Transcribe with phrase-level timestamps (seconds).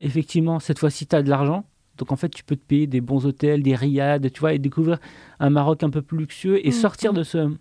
[0.00, 1.64] Effectivement, cette fois-ci, tu as de l'argent.
[1.96, 4.60] Donc en fait, tu peux te payer des bons hôtels, des riades, tu vois, et
[4.60, 4.98] découvrir
[5.40, 7.16] un Maroc un peu plus luxueux et Mm, sortir mm.
[7.16, 7.56] de ce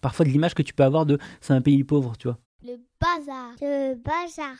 [0.00, 2.38] parfois de l'image que tu peux avoir de c'est un pays pauvre, tu vois.
[2.64, 3.50] Le bazar.
[3.60, 4.56] Le bazar.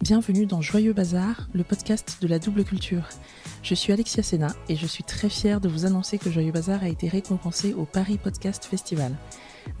[0.00, 3.08] Bienvenue dans Joyeux Bazar, le podcast de la double culture.
[3.64, 6.82] Je suis Alexia Sena et je suis très fière de vous annoncer que Joyeux Bazar
[6.82, 9.16] a été récompensé au Paris Podcast Festival.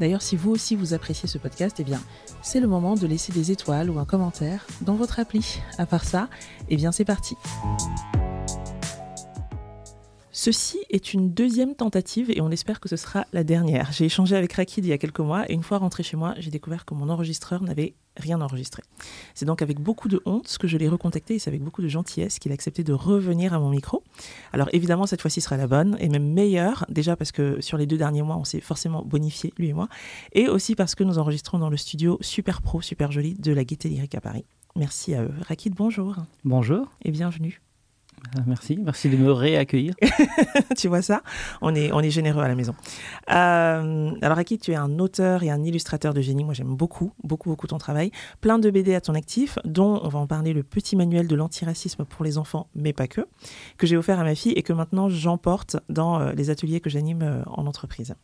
[0.00, 2.00] D'ailleurs, si vous aussi vous appréciez ce podcast, eh bien,
[2.40, 5.60] c'est le moment de laisser des étoiles ou un commentaire dans votre appli.
[5.76, 6.30] À part ça,
[6.70, 7.36] eh bien, c'est parti.
[10.36, 13.92] Ceci est une deuxième tentative et on espère que ce sera la dernière.
[13.92, 16.34] J'ai échangé avec Rakid il y a quelques mois et une fois rentré chez moi,
[16.38, 18.82] j'ai découvert que mon enregistreur n'avait rien enregistré.
[19.34, 21.88] C'est donc avec beaucoup de honte que je l'ai recontacté et c'est avec beaucoup de
[21.88, 24.02] gentillesse qu'il a accepté de revenir à mon micro.
[24.52, 27.86] Alors évidemment, cette fois-ci sera la bonne et même meilleure, déjà parce que sur les
[27.86, 29.88] deux derniers mois, on s'est forcément bonifié, lui et moi,
[30.32, 33.62] et aussi parce que nous enregistrons dans le studio super pro, super joli de la
[33.62, 34.44] Gaieté Lyrique à Paris.
[34.74, 35.34] Merci à eux.
[35.46, 37.63] Rakid, bonjour Bonjour, et bienvenue.
[38.36, 39.94] Euh, merci, merci de me réaccueillir.
[40.76, 41.22] tu vois ça?
[41.60, 42.74] On est, on est généreux à la maison.
[43.30, 46.44] Euh, alors, Aki, tu es un auteur et un illustrateur de génie.
[46.44, 48.10] Moi, j'aime beaucoup, beaucoup, beaucoup ton travail.
[48.40, 51.36] Plein de BD à ton actif, dont on va en parler le petit manuel de
[51.36, 53.22] l'antiracisme pour les enfants, mais pas que,
[53.78, 56.90] que j'ai offert à ma fille et que maintenant j'emporte dans euh, les ateliers que
[56.90, 58.14] j'anime euh, en entreprise.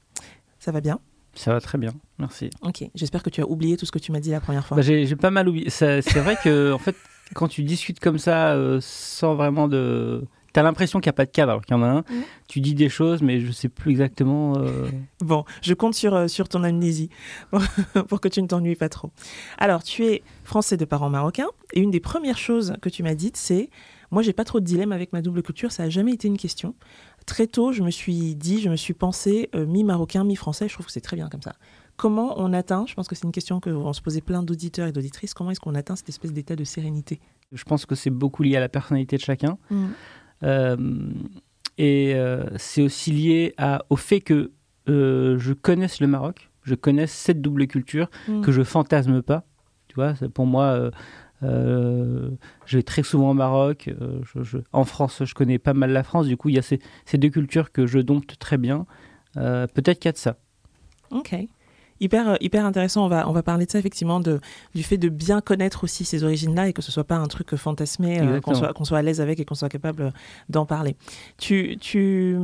[0.58, 1.00] Ça va bien?
[1.34, 2.50] Ça va très bien, merci.
[2.62, 2.84] Ok.
[2.94, 4.76] J'espère que tu as oublié tout ce que tu m'as dit la première fois.
[4.76, 5.70] Bah, j'ai pas mal oublié.
[5.70, 6.96] C'est vrai que en fait,
[7.34, 10.24] quand tu discutes comme ça, euh, sans vraiment de.
[10.52, 12.04] T'as l'impression qu'il n'y a pas de cadre, alors qu'il y en a un.
[12.48, 14.58] Tu dis des choses, mais je sais plus exactement.
[14.58, 14.88] euh,
[15.20, 17.08] Bon, je compte sur, euh, sur ton amnésie
[17.50, 17.62] pour,
[18.08, 19.12] pour que tu ne t'ennuies pas trop.
[19.58, 23.14] Alors, tu es français de parents marocains et une des premières choses que tu m'as
[23.14, 23.70] dites, c'est
[24.10, 26.36] moi, j'ai pas trop de dilemme avec ma double culture, ça a jamais été une
[26.36, 26.74] question.
[27.26, 30.86] Très tôt, je me suis dit, je me suis pensé euh, mi-marocain, mi-français, je trouve
[30.86, 31.54] que c'est très bien comme ça.
[32.00, 34.86] Comment on atteint, je pense que c'est une question que vont se poser plein d'auditeurs
[34.88, 37.20] et d'auditrices, comment est-ce qu'on atteint cette espèce d'état de sérénité?
[37.52, 39.58] Je pense que c'est beaucoup lié à la personnalité de chacun.
[40.42, 40.76] Euh,
[41.76, 44.50] et euh, c'est aussi lié à, au fait que
[44.88, 48.40] euh, je connaisse le Maroc, je connaisse cette double culture, Mm.
[48.40, 49.44] que je fantasme pas.
[49.88, 50.90] Tu vois, pour moi,
[51.42, 52.30] euh,
[52.64, 53.88] je vais très souvent au Maroc.
[54.00, 56.26] euh, je- je- en France, je connais pas mal la France.
[56.28, 58.86] Du coup, il y a ces, ces deux cultures que je dompte très bien.
[59.36, 60.36] Euh, Peut-être qu'il y a de ça.
[61.10, 61.34] Ok.
[62.00, 63.04] Hyper, euh, hyper intéressant.
[63.04, 64.40] On va, on va parler de ça, effectivement, de,
[64.74, 67.54] du fait de bien connaître aussi ces origines-là et que ce soit pas un truc
[67.56, 70.10] fantasmé, euh, qu'on soit, qu'on soit à l'aise avec et qu'on soit capable euh,
[70.48, 70.96] d'en parler.
[71.38, 72.36] Tu, tu,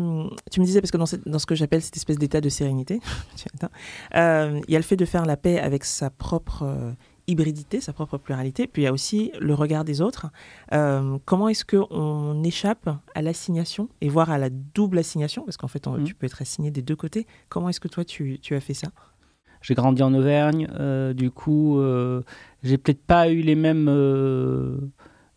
[0.50, 2.48] tu me disais, parce que dans, cette- dans ce que j'appelle cette espèce d'état de
[2.48, 3.00] sérénité,
[4.14, 6.92] euh, il y a le fait de faire la paix avec sa propre euh,
[7.28, 10.26] hybridité, sa propre pluralité, puis il y a aussi le regard des autres.
[10.72, 15.66] Euh, comment est-ce qu'on échappe à l'assignation et voire à la double assignation, parce qu'en
[15.68, 16.04] fait, on- Mhm.
[16.04, 17.26] tu peux être assigné des deux côtés.
[17.48, 18.88] Comment est-ce que toi, tu, tu as fait ça?
[19.62, 22.22] J'ai grandi en Auvergne, euh, du coup, euh,
[22.62, 24.76] j'ai peut-être pas eu les mêmes, euh,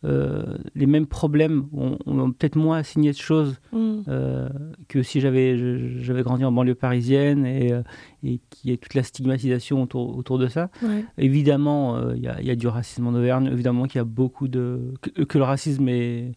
[0.05, 1.65] euh, les mêmes problèmes.
[1.73, 4.49] On, on peut-être moins assigné de choses euh,
[4.87, 5.57] que si j'avais
[6.01, 7.73] j'avais grandi en banlieue parisienne et,
[8.23, 10.69] et qu'il y ait toute la stigmatisation autour, autour de ça.
[10.83, 11.03] Ouais.
[11.17, 13.49] Évidemment, il y, y a du racisme en Auvergne.
[13.51, 16.31] Évidemment qu'il y a beaucoup de que, que le racisme est,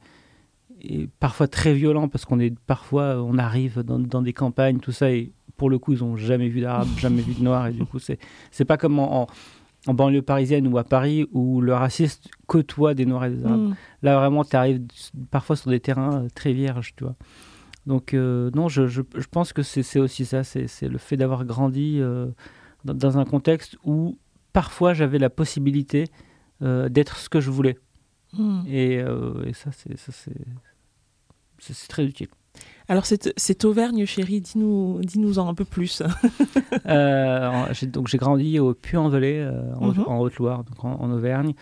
[0.83, 4.93] est parfois très violent parce qu'on est parfois on arrive dans, dans des campagnes tout
[4.93, 5.33] ça et
[5.63, 8.01] pour le coup ils ont jamais vu d'arabe, jamais vu de noir et du coup
[8.01, 8.19] c'est
[8.51, 9.27] c'est pas comme en, en-
[9.87, 13.69] en banlieue parisienne ou à Paris où le raciste côtoie des noirs et des arabes.
[13.71, 13.75] Mm.
[14.03, 14.83] Là, vraiment, tu arrives
[15.33, 17.17] parfois sur des terrains euh, très vierges, tu vois.
[17.87, 20.99] Donc, euh, non, je, je- je pense que c'est c'est aussi ça, c'est c'est le
[20.99, 22.27] fait d'avoir grandi euh,
[22.85, 24.19] dans, dans un contexte où
[24.53, 26.05] parfois j'avais la possibilité
[26.63, 27.77] euh, d'être ce que je voulais.
[28.35, 28.61] Mm.
[28.69, 28.95] Et,
[29.49, 30.47] et ça, c'est ça, c'est
[31.59, 32.29] c'est très utile.
[32.93, 36.03] Alors, cette, cette Auvergne, chérie, dis-nous dis en un peu plus.
[36.87, 40.05] Euh, donc j'ai grandi au Puy-en-Velay, euh, en, Mhm.
[40.07, 41.53] en Haute-Loire, donc en, en Auvergne.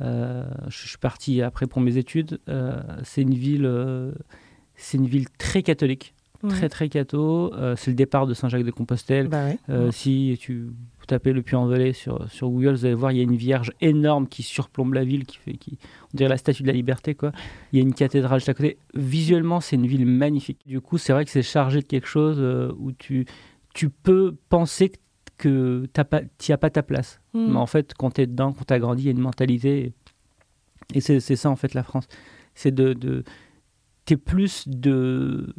[0.00, 2.40] Euh, je suis parti après pour mes études.
[2.48, 4.12] Euh, c'est une ville, euh,
[4.76, 6.14] c'est une ville très catholique,
[6.48, 7.52] très très catho.
[7.76, 9.28] C'est le départ de Saint-Jacques-de-Compostelle.
[9.28, 9.92] Bah ouais.
[9.92, 10.68] Si tu
[11.06, 14.26] tapez le Puy-en-Velay sur, sur Google, vous allez voir, il y a une vierge énorme
[14.28, 15.78] qui surplombe la ville, qui fait, qui,
[16.12, 17.32] on dirait la statue de la liberté, quoi.
[17.72, 18.78] Il y a une cathédrale juste à côté.
[18.94, 20.60] Visuellement, c'est une ville magnifique.
[20.66, 23.26] Du coup, c'est vrai que c'est chargé de quelque chose euh, où tu,
[23.74, 24.98] tu peux penser que
[25.36, 26.00] que tu
[26.48, 27.20] n'y as pas ta place.
[27.34, 27.52] Mm.
[27.52, 29.18] Mais en fait, quand tu es dedans, quand tu as grandi, il y a une
[29.18, 29.92] mentalité.
[30.94, 32.06] Et, c'est ça, en fait, la France.
[32.54, 32.94] C'est de.
[32.94, 33.24] de
[34.06, 35.54] tu es plus de.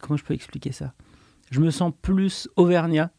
[0.00, 0.94] Comment je peux expliquer ça?
[1.50, 3.10] Je me sens plus auvergnat,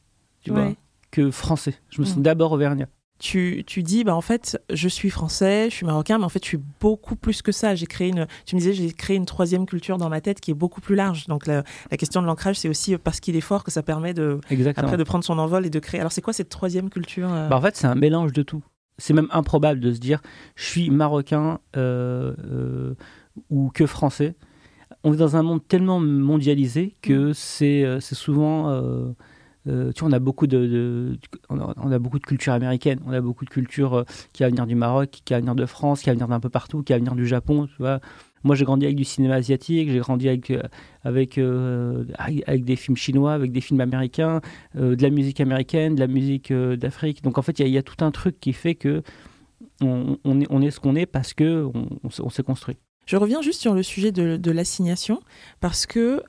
[0.42, 0.74] tu vois?
[1.11, 1.75] Que français.
[1.89, 2.21] Je me sens Mm.
[2.23, 2.87] d'abord auvergnat.
[3.19, 6.43] tu, tu dis, bah, en fait, je suis français, je suis marocain, mais en fait,
[6.43, 7.75] je suis beaucoup plus que ça.
[7.75, 10.49] J'ai créé une, tu me disais, j'ai créé une troisième culture dans ma tête qui
[10.49, 11.27] est beaucoup plus large.
[11.27, 14.15] Donc, la, la question de l'ancrage, c'est aussi parce qu'il est fort que ça permet
[14.15, 14.87] de, Exactement.
[14.87, 15.99] après de prendre son envol et de créer.
[15.99, 17.47] Alors, c'est quoi cette troisième culture euh?
[17.47, 18.63] Bah, en fait, c'est un mélange de tout.
[18.97, 20.19] C'est même improbable de se dire
[20.55, 22.95] je suis marocain euh, euh,
[23.51, 24.33] ou que français.
[25.03, 29.13] On est dans un monde tellement mondialisé que euh, c'est souvent.
[29.67, 31.19] Euh, on a beaucoup de, de-
[31.49, 34.03] on, a, on a beaucoup de culture américaine, on a beaucoup de culture euh,
[34.33, 36.49] qui va venir du Maroc, qui va venir de France, qui va venir d'un peu
[36.49, 37.67] partout, qui va venir du Japon.
[37.67, 37.99] Tu vois.
[38.43, 40.63] Moi, j'ai grandi avec du cinéma asiatique, j'ai grandi avec euh,
[41.03, 41.37] avec,
[42.65, 44.41] des films chinois, avec des films américains,
[44.73, 47.21] de la musique américaine, de la musique d'Afrique.
[47.23, 49.03] Donc en fait, il y, a- tout un truc qui fait que
[49.81, 50.17] on,
[50.61, 51.69] est, ce qu'on est parce que
[52.03, 52.77] on, s'est- on s'est construit.
[53.05, 55.19] Je reviens juste sur le sujet de, l'assignation,
[55.59, 56.21] parce que,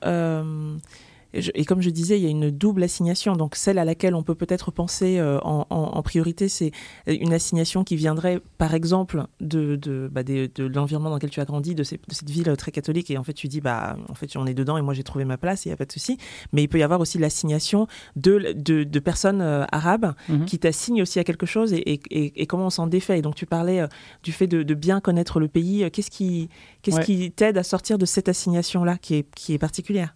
[1.33, 3.33] et, je- et comme je disais, il y a une double assignation.
[3.35, 6.71] Donc, celle à laquelle on peut peut-être penser euh, en, en- en priorité, c'est
[7.07, 11.45] une assignation qui viendrait, par exemple, de, de, bah, de l'environnement dans lequel tu as
[11.45, 13.09] grandi, de, ces- de cette ville très catholique.
[13.11, 15.25] Et en fait, tu dis, bah, en fait, on est dedans et moi, j'ai trouvé
[15.25, 16.17] ma place, il n'y a pas de souci.
[16.51, 18.53] Mais il peut y avoir aussi l'assignation de,
[18.99, 20.45] personnes euh, arabes Mhm.
[20.45, 23.19] qui t'assigne aussi à quelque chose et, et- et- et comment on s'en défait.
[23.19, 23.87] Et donc tu parlais euh,
[24.23, 25.83] du fait de, bien connaître le pays.
[25.83, 26.49] Euh, Qu'est-ce qui,
[26.81, 27.03] qu'est-ce Ouais.
[27.05, 30.15] qui t'aide à sortir de cette assignation-là qui est, qui est particulière?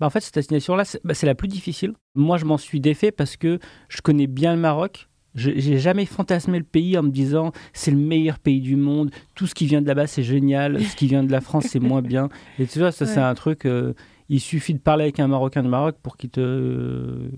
[0.00, 1.92] Bah, en fait, cette assignation-là, c'est bah, c'est la plus difficile.
[2.14, 5.08] Moi, je m'en suis défait parce que je connais bien le Maroc.
[5.34, 9.10] Je j'ai jamais fantasmé le pays en me disant c'est le meilleur pays du monde,
[9.34, 11.78] tout ce qui vient de là-bas c'est génial, ce qui vient de la France c'est
[11.80, 12.28] moins bien.
[12.58, 13.92] Et tu vois, ça c'est un truc, euh,
[14.30, 17.30] il suffit de parler avec un Marocain du Maroc pour qu'il te, euh,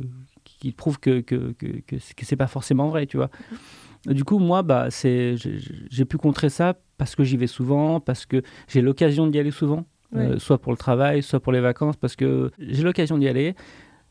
[0.61, 3.29] te prouve que, que, que, que c'est- pas forcément vrai, tu vois.
[4.07, 8.43] Du coup, moi, bah, j'ai pu contrer ça parce que j'y vais souvent, parce que
[8.69, 9.85] j'ai l'occasion d'y aller souvent,
[10.17, 13.55] euh, soit pour le travail, soit pour les vacances, parce que j'ai l'occasion d'y aller.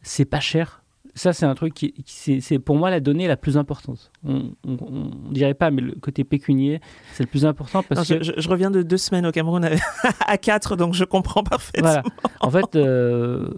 [0.02, 0.84] C'est pas cher.
[1.16, 4.12] Ça, c'est un truc qui, qui- c'est, pour moi la donnée la plus importante.
[4.24, 4.78] On, on,
[5.26, 6.80] on dirait pas, mais le côté pécunier,
[7.14, 9.72] c'est le plus important parce Non, que je, reviens de deux semaines au Cameroun à,
[10.26, 11.88] à quatre, donc je comprends parfaitement.
[11.90, 12.04] Voilà.
[12.42, 13.50] En fait, euh,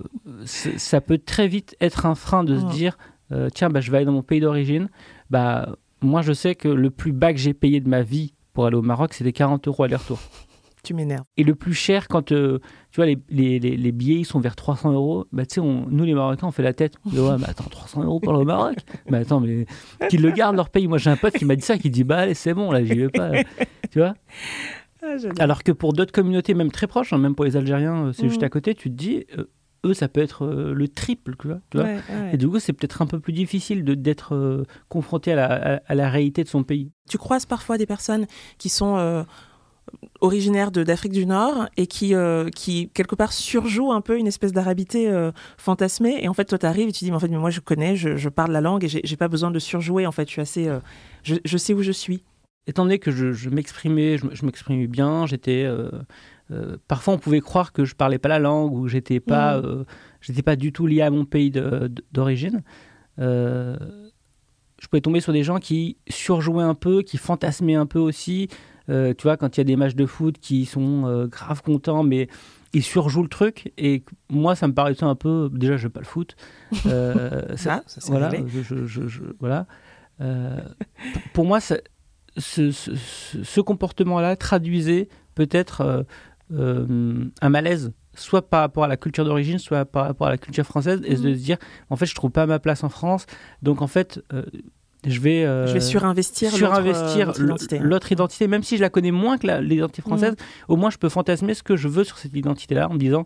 [0.45, 2.69] ça peut très vite être un frein de se Mm.
[2.69, 2.97] dire
[3.31, 4.89] euh, tiens, bah, je vais aller dans mon pays d'origine.
[5.29, 8.65] Bah, moi, je sais que le plus bas que j'ai payé de ma vie pour
[8.65, 10.19] aller au Maroc, c'était 40 euros aller-retour.
[10.83, 11.25] Tu m'énerves.
[11.37, 12.59] Et le plus cher, quand euh,
[12.91, 15.61] tu vois, les, les, les, les billets ils sont vers 300 euros, bah, tu sais,
[15.61, 16.95] on- nous les Marocains, on fait la tête.
[17.05, 18.77] On dit, ouais, mais attends, 300 euros pour au Maroc?
[19.09, 19.65] Mais attends, mais
[20.09, 20.87] qu'ils le gardent leur pays.
[20.87, 22.83] Moi, j'ai un pote qui m'a dit ça, qui dit, bah, allez, c'est bon, là,
[22.83, 23.43] j'y vais pas.
[23.91, 24.15] Tu vois?
[25.03, 28.11] Ah, alors que pour d'autres communautés, même très proches, hein, même pour les Algériens, euh,
[28.13, 29.45] c'est juste à côté, tu te dis, euh,
[29.85, 31.59] eux, ça peut être euh, le triple, tu vois.
[31.71, 31.87] tu vois?
[31.87, 32.29] Ouais, ouais.
[32.33, 35.75] Et du coup, c'est peut-être un peu plus difficile de- d'être euh, confronté à la,
[35.75, 36.91] à- à la réalité de son pays.
[37.09, 38.27] Tu croises parfois des personnes
[38.59, 39.23] qui sont euh,
[40.19, 44.27] originaires de- d'Afrique du Nord et qui, euh, qui, quelque part, surjouent un peu une
[44.27, 46.17] espèce d'arabité euh, fantasmée.
[46.23, 47.59] Et en fait, toi, tu arrives et tu dis, mais en fait, mais moi, je
[47.59, 50.05] connais, je, je parle la langue et j'ai pas besoin de surjouer.
[50.05, 50.67] En fait, je suis assez.
[50.67, 50.79] euh,
[51.23, 52.23] je, je sais où je suis.
[52.67, 55.67] Étant donné que je, je m'exprimais, je, m'exprimais bien, j'étais.
[56.87, 59.83] parfois, on pouvait croire que je parlais pas la langue ou j'étais pas, euh,
[60.21, 61.51] j'étais pas du tout lié à mon pays
[62.11, 62.61] d'origine.
[64.81, 68.47] Je pouvais tomber sur des gens qui surjouaient un peu, qui fantasmaient un peu aussi.
[68.91, 71.61] Euh, tu vois, quand il y a des matchs de foot qui sont euh, grave
[71.63, 72.27] contents, mais
[72.73, 73.71] ils surjouent le truc.
[73.77, 75.49] Et moi, ça me paraissait un peu.
[75.53, 76.35] Déjà, je n'aime pas le foot.
[76.85, 79.65] Euh, ça- Ah, ça, voilà, je, je- je- je- voilà.
[81.33, 81.77] Pour- moi, ça-
[82.37, 86.05] ce, ce- ce- ce comportement-là traduisait peut-être
[86.53, 90.65] un malaise, soit par rapport à la culture d'origine, soit par rapport à la culture
[90.65, 91.23] française, et Mhm.
[91.23, 91.57] de se dire,
[91.89, 93.25] en fait, je trouve pas ma place en France,
[93.61, 94.43] donc en fait, euh,
[95.05, 97.79] je vais, euh, je vais surinvestir, surinvestir l'autre, euh, le- l'autre identité.
[97.79, 100.35] l'autre identité, même si je la connais moins que la- l'identité française,
[100.67, 103.25] au moins je peux fantasmer ce que je veux sur cette identité-là en me disant,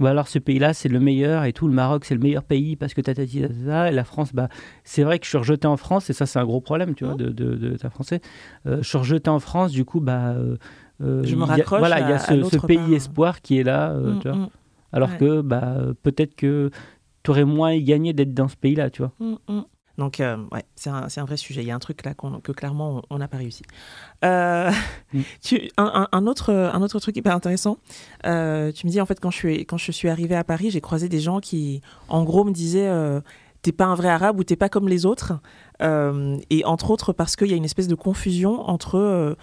[0.00, 2.74] bah alors ce pays-là c'est le meilleur et tout, le Maroc c'est le meilleur pays
[2.74, 4.48] parce que tatati tatata, et la France, bah
[4.82, 7.04] c'est vrai que je suis rejeté en France et ça c'est un gros problème, tu
[7.04, 8.20] vois, de, de, de, ta français.
[8.66, 10.30] Euh, je suis rejeté en France, du coup, bah.
[10.32, 10.56] euh,
[11.00, 12.92] euh, Je me y a- raccroche Voilà, il y a ce, ce l'autre pays part.
[12.92, 14.36] espoir qui est là, euh, Mm, tu vois.
[14.38, 14.48] mm,
[14.92, 15.18] Alors Ouais.
[15.18, 16.70] que bah, peut-être que
[17.22, 19.12] tu aurais moins gagné d'être dans ce pays-là, tu vois.
[19.96, 21.62] Donc, euh, ouais, c'est un, un vrai sujet.
[21.62, 23.62] Il y a un truc là que clairement on n'a pas réussi.
[24.24, 24.70] Euh,
[25.12, 25.20] Mm.
[25.42, 27.76] tu, un, un- autre, un autre truc hyper intéressant.
[28.26, 30.70] euh, tu me dis en fait quand je suis quand je suis arrivée à Paris,
[30.70, 32.90] j'ai croisé des gens qui, en gros, me disaient
[33.62, 35.32] t'es pas un vrai arabe ou t'es pas comme les autres.
[35.80, 39.36] Et entre autres parce qu'il y a une espèce de confusion entre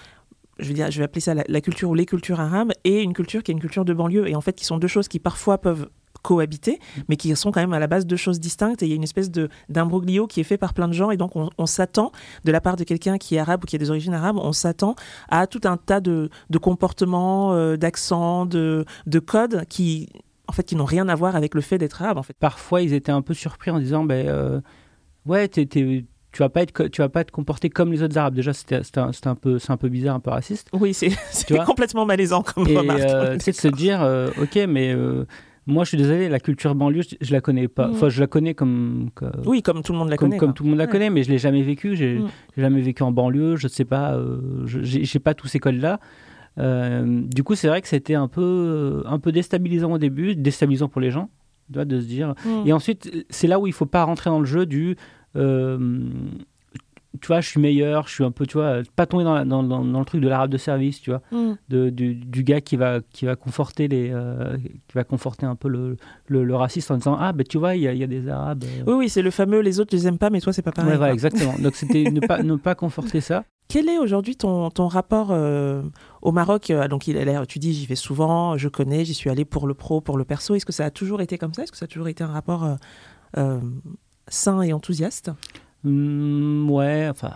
[0.59, 3.01] je vais, dire, je vais appeler ça la, la culture ou les cultures arabes et
[3.01, 4.27] une culture qui est une culture de banlieue.
[4.27, 5.89] Et en fait, qui sont deux choses qui parfois peuvent
[6.21, 8.83] cohabiter, mais qui sont quand même à la base deux choses distinctes.
[8.83, 11.11] Et il y a une espèce de d'imbroglio qui est fait par plein de gens.
[11.11, 12.11] Et donc, on, on s'attend,
[12.45, 14.53] de la part de quelqu'un qui est arabe ou qui a des origines arabes, on
[14.53, 14.95] s'attend
[15.29, 20.09] à tout un tas de, de comportements, euh, d'accents, de, de codes qui,
[20.47, 22.17] en fait, qui n'ont rien à voir avec le fait d'être arabe.
[22.17, 22.35] En fait.
[22.39, 24.61] Parfois, ils étaient un peu surpris en disant, ben, euh,
[25.25, 28.17] ouais, t'es, t'es- tu vas pas être, tu vas pas te comporter comme les autres
[28.17, 28.35] Arabes.
[28.35, 30.69] Déjà, c'était c'était un, c'était un peu, c'est un peu bizarre, un peu raciste.
[30.71, 33.01] Oui, c'est c'est complètement malaisant comme Et remarque.
[33.01, 35.25] euh, tu sais, de se dire, euh, ok, mais euh,
[35.67, 37.87] moi, je suis désolé, la culture banlieue, je, je la connais pas.
[37.87, 37.91] Mm.
[37.91, 40.37] Enfin, je la connais comme, comme, Oui, comme tout le monde la comme, connaît.
[40.39, 40.53] comme quoi.
[40.55, 40.91] tout le monde la Ouais.
[40.91, 41.95] connaît, mais je l'ai jamais vécu.
[41.95, 42.27] J'ai Mm.
[42.55, 43.55] j'ai jamais vécu en banlieue.
[43.57, 44.15] Je sais pas.
[44.15, 45.99] euh, je- j'ai pas tous ces codes-là.
[46.57, 50.89] Euh, du coup, c'est vrai que c'était un peu, un peu déstabilisant au début, déstabilisant
[50.89, 51.29] pour les gens,
[51.69, 52.33] de se dire.
[52.45, 52.67] Mm.
[52.67, 54.95] Et ensuite, c'est là où il faut pas rentrer dans le jeu du.
[55.37, 55.77] euh,
[57.19, 59.43] tu vois, je suis meilleur, je suis un peu, tu vois, pas tomber dans, la-
[59.43, 61.53] dans, dans- dans le truc de l'arabe de service, tu vois, Mm.
[61.69, 65.55] de, du, du gars qui va, qui va conforter les, euh, qui va conforter un
[65.55, 67.99] peu le, le, le raciste en disant ah ben tu vois, il y, a- il
[67.99, 68.63] y a des arabes.
[68.63, 68.83] euh.
[68.87, 70.71] Oui, oui, c'est le fameux les autres, je les aime pas, mais toi, c'est pas
[70.71, 70.97] pareil.
[70.97, 71.55] Ouais, exactement.
[71.59, 73.43] Donc c'était ne pas, ne pas conforter ça.
[73.67, 75.81] Quel est aujourd'hui ton, ton rapport euh,
[76.21, 79.29] au Maroc Donc, il a l'air, tu dis, j'y vais souvent, je connais, j'y suis
[79.29, 80.55] allé pour le pro, pour le perso.
[80.55, 81.63] Est-ce que ça a toujours été comme ça?
[81.63, 82.67] Est-ce que ça a toujours été un rapport
[84.27, 85.31] sain et enthousiaste?
[85.83, 87.31] Hmm, ouais, enfin.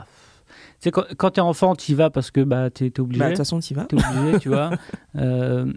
[0.79, 3.19] Tu sais, quand, quand t'es enfant, t'y vas parce que bah, t'es obligé.
[3.19, 3.85] Bah, De toute façon, tu y vas.
[3.85, 4.71] T'es obligé, tu vois.
[5.17, 5.71] Euh,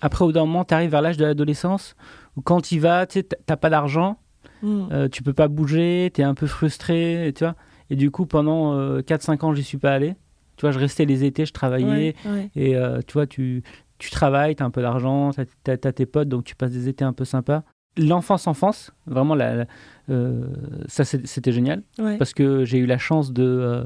[0.00, 1.94] après, au bout d'un moment, t'arrives vers l'âge de l'adolescence
[2.36, 4.18] où quand t'y vas, tu t'as- t'as pas d'argent,
[4.62, 4.88] Mm.
[4.92, 7.54] euh, tu peux pas bouger, t'es un peu frustré, tu vois.
[7.90, 10.16] Et du coup, pendant euh, 4-5 ans, j'y suis pas allé.
[10.56, 12.14] Tu vois, je restais les étés, je travaillais.
[12.24, 12.50] Ouais, ouais.
[12.56, 13.62] Et euh, tu vois, tu,
[13.98, 16.88] tu travailles, tu as un peu d'argent, tu as, tes potes, donc tu passes des
[16.88, 17.62] étés un peu sympas.
[17.98, 19.66] L'enfance-enfance, vraiment, la, la-
[20.10, 20.44] euh,
[20.86, 22.16] ça c'était génial Ouais.
[22.18, 23.84] parce que j'ai eu la chance de, euh,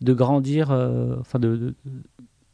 [0.00, 1.74] de grandir, euh, enfin de, de-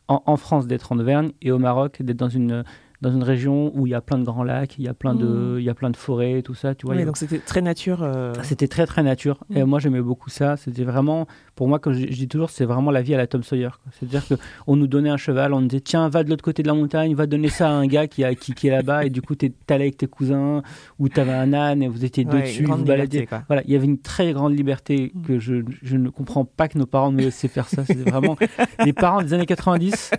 [0.09, 2.65] en, en France, d'être en Auvergne et au Maroc, d'être dans une,
[3.05, 5.15] dans une région où il y a plein de grands lacs, il y a plein,
[5.15, 5.59] de, Mm.
[5.59, 6.97] il y a plein de forêts, tout ça, tu vois.
[6.97, 8.03] a- donc c'était très nature.
[8.03, 9.45] euh, c'était très très nature.
[9.55, 9.67] Et Mm.
[9.67, 10.57] moi j'aimais beaucoup ça.
[10.57, 13.27] C'était vraiment, pour moi, comme je, je dis toujours, c'est vraiment la vie à la
[13.27, 13.69] Tom Sawyer.
[13.93, 14.35] C'est-à-dire que
[14.67, 16.75] on nous donnait un cheval, on nous disait tiens, va de l'autre côté de la
[16.75, 19.05] montagne, va donner ça à un gars qui, a- qui, qui est là-bas.
[19.05, 20.63] Et du coup, tu allé avec tes cousins,
[20.99, 23.29] ou tu avais un âne et vous étiez deux ouais, dessus, vous baladiez.
[23.49, 26.79] Voilà, il y avait une très grande liberté que je, je ne comprends pas que
[26.79, 27.85] nos parents nous laissaient faire ça.
[27.85, 28.37] C'était vraiment
[28.85, 30.11] les parents des années 90.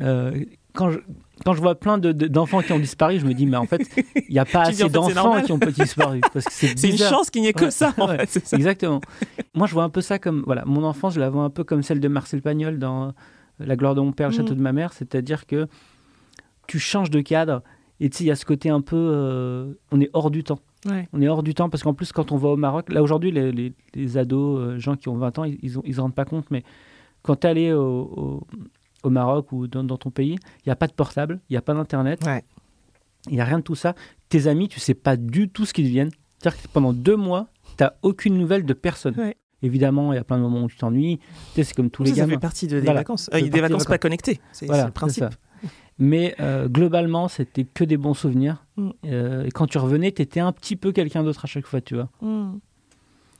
[0.00, 0.32] euh,
[0.72, 0.98] quand je,
[1.44, 3.66] quand je vois plein de- de- d'enfants qui ont disparu, je me dis, mais en
[3.66, 3.82] fait,
[4.28, 6.20] il n'y a pas assez en fait, c'est d'enfants qui ont disparu.
[6.38, 8.26] C'est une chance qu'il n'y ait que Ouais, ça, en ouais.
[8.26, 8.44] fait.
[8.46, 8.56] ça.
[8.56, 9.00] Exactement.
[9.54, 10.42] Moi, je vois un peu ça comme.
[10.46, 13.10] Voilà, mon enfance, je la vois un peu comme celle de Marcel Pagnol dans euh,
[13.60, 14.92] La gloire de mon père, le château de ma mère.
[14.92, 15.66] C'est-à-dire que
[16.66, 17.62] tu changes de cadre.
[18.02, 18.96] Et tu sais, il y a ce côté un peu.
[18.96, 20.60] euh, on est hors du temps.
[20.86, 21.06] Ouais.
[21.12, 23.30] On est hors du temps parce qu'en plus, quand on va au Maroc, là aujourd'hui,
[23.30, 26.14] les, les- les ados, euh, gens qui ont 20 ans, ils ne ils se rendent
[26.14, 26.62] pas compte, mais
[27.22, 28.46] quand tu es allé au, au-
[29.02, 31.56] au Maroc ou dans, dans ton pays, il n'y a pas de portable, il n'y
[31.56, 32.44] a pas d'internet, Ouais.
[33.28, 33.94] il n'y a rien de tout ça.
[34.28, 36.10] Tes amis, tu sais pas du tout ce qu'ils deviennent.
[36.38, 39.14] C'est-à-dire que pendant deux mois, tu n'as aucune nouvelle de personne.
[39.18, 39.36] Ouais.
[39.62, 41.18] Évidemment, il y a plein de moments où tu t'ennuies.
[41.18, 41.24] Tu
[41.56, 42.32] sais, c'est comme tous les ça, ça gamins.
[42.34, 43.00] fait partie de, des Voilà.
[43.00, 43.28] vacances.
[43.34, 44.40] Euh, des partie vacances pas connectées.
[44.52, 45.26] C'est Voilà, le principe.
[45.98, 48.64] Mais euh, globalement, c'était que des bons souvenirs.
[48.76, 48.90] Mm.
[49.04, 51.82] Euh, et quand tu revenais, tu étais un petit peu quelqu'un d'autre à chaque fois,
[51.82, 52.08] tu vois.
[52.22, 52.58] Mm.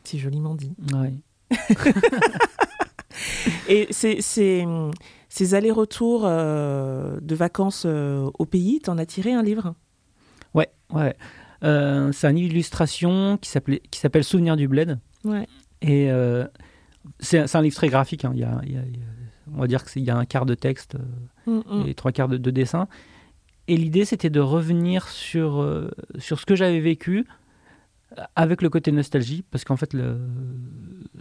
[0.04, 0.74] C'est joliment dit.
[0.92, 1.14] Ouais.
[3.68, 9.74] Et ces, allers-retours euh, de vacances euh, au pays, t'en as tiré un livre?
[10.54, 11.16] Ouais, ouais.
[11.62, 14.98] Euh, c'est une illustration qui s'appelait- qui s'appelle Souvenir du Bled.
[15.24, 15.46] Ouais.
[15.82, 16.10] Et
[17.20, 18.24] c'est un livre très graphique.
[18.24, 18.32] hein.
[18.34, 18.78] Il, y a, il y
[19.54, 20.96] on va dire qu'il y a un quart de texte
[21.46, 21.86] Mm, mm.
[21.88, 22.86] et trois quarts de, de dessin.
[23.66, 25.64] Et l'idée, c'était de revenir sur,
[26.18, 27.24] sur ce que j'avais vécu
[28.36, 30.18] avec le côté nostalgie, parce qu'en fait, le,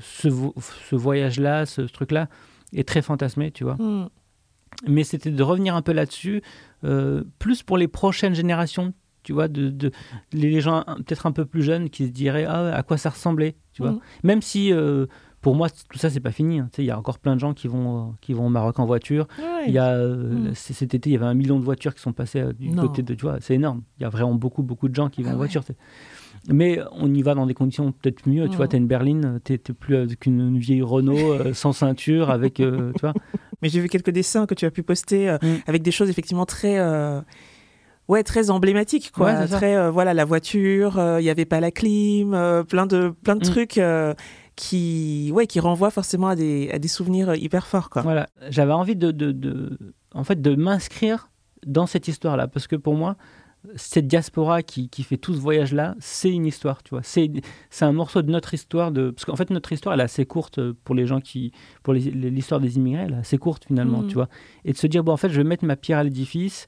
[0.01, 2.27] ce, vo- ce voyage-là, ce, truc-là,
[2.74, 3.75] est très fantasmé, tu vois.
[3.75, 4.10] Mm.
[4.88, 6.41] Mais c'était de revenir un peu là-dessus,
[6.84, 9.91] euh, plus pour les prochaines générations, tu vois, de, de-
[10.32, 13.56] les gens peut-être un peu plus jeunes qui se diraient ah, à quoi ça ressemblait,
[13.74, 13.91] tu vois.
[13.94, 14.00] Mm.
[14.24, 15.08] Même si euh,
[15.41, 16.70] pour moi tout ça c'est pas fini, hein.
[16.77, 19.27] Il y a encore plein de gens qui vont qui vont au Maroc en voiture.
[19.39, 19.65] Ouais.
[19.68, 20.53] Il y a euh, Mm.
[20.53, 22.84] cet été il y avait un million de voitures qui sont passées euh, du Non.
[22.84, 23.82] côté de tu vois, c'est énorme.
[23.98, 25.48] Il y a vraiment beaucoup beaucoup de gens qui vont Ah en ouais.
[25.48, 25.63] voiture.
[26.48, 28.48] Mais on y va dans des conditions peut-être mieux.
[28.50, 32.29] Tu vois, t'as une berline, t'es plus avec une, une vieille Renault euh, sans ceinture,
[32.29, 33.13] avec euh, tu vois.
[33.62, 35.55] Mais j'ai vu quelques dessins que tu as pu poster euh, Mm.
[35.67, 36.79] avec des choses effectivement très.
[36.79, 37.22] euh,
[38.08, 39.27] Ouais, très emblématiques, quoi.
[39.27, 42.88] Ouais, très, euh, voilà, la voiture, euh, il n'y avait pas la clim, euh, plein
[42.88, 43.51] de, plein de Mm.
[43.51, 44.15] trucs euh,
[44.55, 48.01] qui, ouais, qui renvoient forcément à des, à des souvenirs euh, hyper forts, quoi.
[48.01, 49.77] Voilà, j'avais envie de, de, de-
[50.15, 51.29] en fait, de m'inscrire
[51.67, 53.15] dans cette histoire-là, parce que pour moi,
[53.75, 57.01] cette diaspora qui, qui fait tout ce voyage-là, c'est une histoire, tu vois.
[57.03, 57.29] C'est,
[57.69, 60.25] c'est un morceau de notre histoire, de, parce qu'en fait, notre histoire, elle est assez
[60.25, 61.51] courte pour les gens qui,
[61.83, 64.07] pour les- l'histoire des immigrés, elle est assez courte finalement, Mhm.
[64.07, 64.29] tu vois.
[64.65, 66.67] Et de se dire, bon, en fait, je vais mettre ma pierre à l'édifice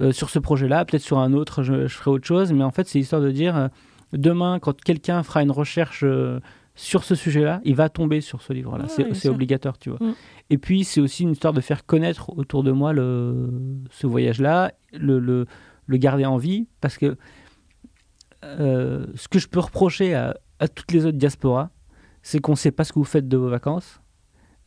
[0.00, 2.70] euh, sur ce projet-là, peut-être sur un autre, je, je ferai autre chose, mais en
[2.70, 3.68] fait, c'est histoire de dire, euh,
[4.14, 6.40] demain, quand quelqu'un fera une recherche euh,
[6.74, 8.84] sur ce sujet-là, il va tomber sur ce livre-là.
[8.84, 9.98] Ouais, c'est, c'est obligatoire, tu vois.
[10.00, 10.14] Mm.
[10.48, 13.50] Et puis, c'est aussi une histoire de faire connaître autour de moi le,
[13.90, 15.44] ce voyage-là, le, le,
[15.90, 17.16] le garder en vie, parce que
[18.44, 21.70] euh, ce que je peux reprocher à, à toutes les autres diasporas,
[22.22, 24.00] c'est qu'on ne sait pas ce que vous faites de vos vacances.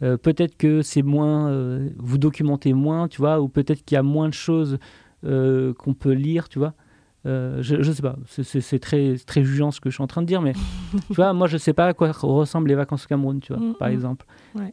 [0.01, 3.97] Euh, peut-être que c'est moins, euh, vous documentez moins, tu vois, ou peut-être qu'il y
[3.97, 4.77] a moins de choses
[5.23, 6.73] qu'on peut lire, tu vois.
[7.23, 10.27] Je ne sais pas, c'est- très, très jugeant ce que je suis en train de
[10.27, 10.51] dire, mais
[11.07, 13.61] tu vois, moi je sais pas à quoi ressemblent les vacances au Cameroun, tu vois,
[13.63, 13.93] Mm, par mm.
[13.93, 14.25] exemple.
[14.55, 14.71] Ouais.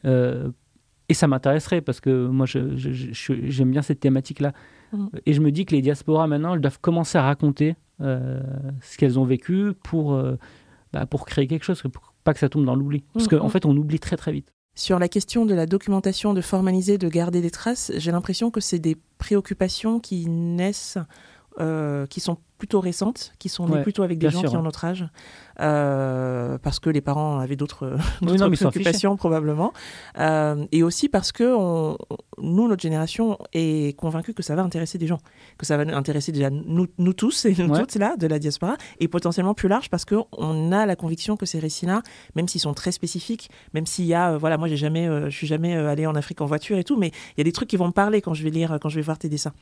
[1.08, 4.52] Et ça m'intéresserait parce que moi j'aime bien cette thématique-là.
[5.26, 8.40] Et je me dis que les diasporas maintenant, elles doivent commencer à raconter euh,
[8.82, 10.36] ce qu'elles ont vécu pour, euh,
[10.92, 13.04] bah, pour créer quelque chose, pour pas que ça tombe dans l'oubli.
[13.12, 13.50] Parce Mm, qu'en mm.
[13.50, 14.52] fait, on oublie très très vite.
[14.74, 18.60] Sur la question de la documentation, de formaliser, de garder des traces, j'ai l'impression que
[18.60, 20.98] c'est des préoccupations qui naissent,
[21.58, 24.56] euh, qui sont plutôt récentes, qui sont nées Ouais, plutôt avec des gens sûr, qui
[24.56, 25.04] ont notre âge,
[25.60, 27.96] euh, parce que les parents avaient d'autres
[28.70, 29.72] préoccupations probablement,
[30.18, 31.96] Euh, et aussi parce que on-
[32.38, 35.18] nous, notre génération, est convaincue que ça va intéresser des gens,
[35.58, 37.78] que ça va intéresser déjà nous, nous tous et nous Ouais.
[37.80, 41.36] toutes là de la diaspora, et potentiellement plus large parce que on a la conviction
[41.36, 42.02] que ces récits-là,
[42.36, 45.36] même s'ils sont très spécifiques, même s'il y a, euh, voilà, moi j'ai jamais, je
[45.36, 47.68] suis jamais allé en Afrique en voiture et tout, mais il y a des trucs
[47.68, 49.52] qui vont me parler quand je vais lire, quand je vais voir tes dessins.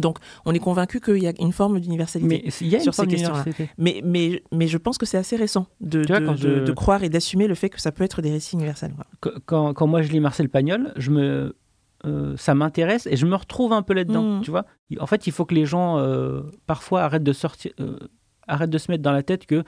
[0.00, 2.42] Donc, on est convaincu qu'il y a une forme d'universalité.
[2.80, 3.44] Sur ces questions-là.
[3.78, 6.36] Mais, mais, mais je pense que c'est assez récent de, Tu vois, de, quand de-
[6.38, 8.92] je- de croire et d'assumer le fait que ça peut être des récits universels.
[8.94, 9.38] Voilà.
[9.46, 11.56] Quand, quand moi je lis Marcel Pagnol, je me,
[12.06, 14.38] euh, ça m'intéresse et je me retrouve un peu là-dedans.
[14.38, 14.42] Mm.
[14.42, 14.64] Tu vois
[15.00, 17.96] en fait, il faut que les gens euh, parfois arrêtent de sortir, euh,
[18.46, 19.64] arrêtent de se mettre dans la tête que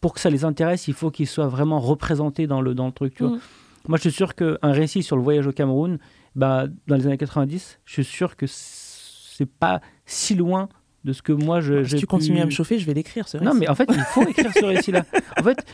[0.00, 2.92] pour que ça les intéresse, il faut qu'ils soient vraiment représentés dans le, dans le
[2.92, 3.14] truc.
[3.14, 3.40] Tu vois Mm.
[3.86, 5.98] Moi, je suis sûr qu'un récit sur le voyage au Cameroun,
[6.38, 10.68] bah, dans les années 90, je suis sûr que c'est pas si loin
[11.04, 11.84] de ce que moi je.
[11.84, 13.28] Si j'ai tu continues à me chauffer, je vais l'écrire.
[13.28, 13.58] ce Non, récit.
[13.60, 15.04] mais en fait, il faut écrire ce récit-là.
[15.38, 15.64] En fait,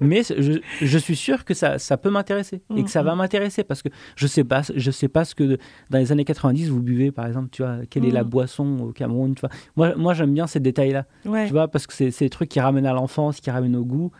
[0.00, 3.18] mais je, je suis sûr que ça, ça peut m'intéresser et que ça va Mhm.
[3.18, 5.58] m'intéresser parce que je sais pas, je sais pas ce que
[5.90, 8.30] dans les années 90 vous buvez, par exemple, tu vois, quelle est la Mhm.
[8.30, 9.50] boisson au Cameroun, tu vois.
[9.76, 11.46] Moi, moi j'aime bien ces détails-là, Ouais.
[11.46, 14.10] tu vois, parce que c'est des trucs qui ramènent à l'enfance, qui ramènent au goût.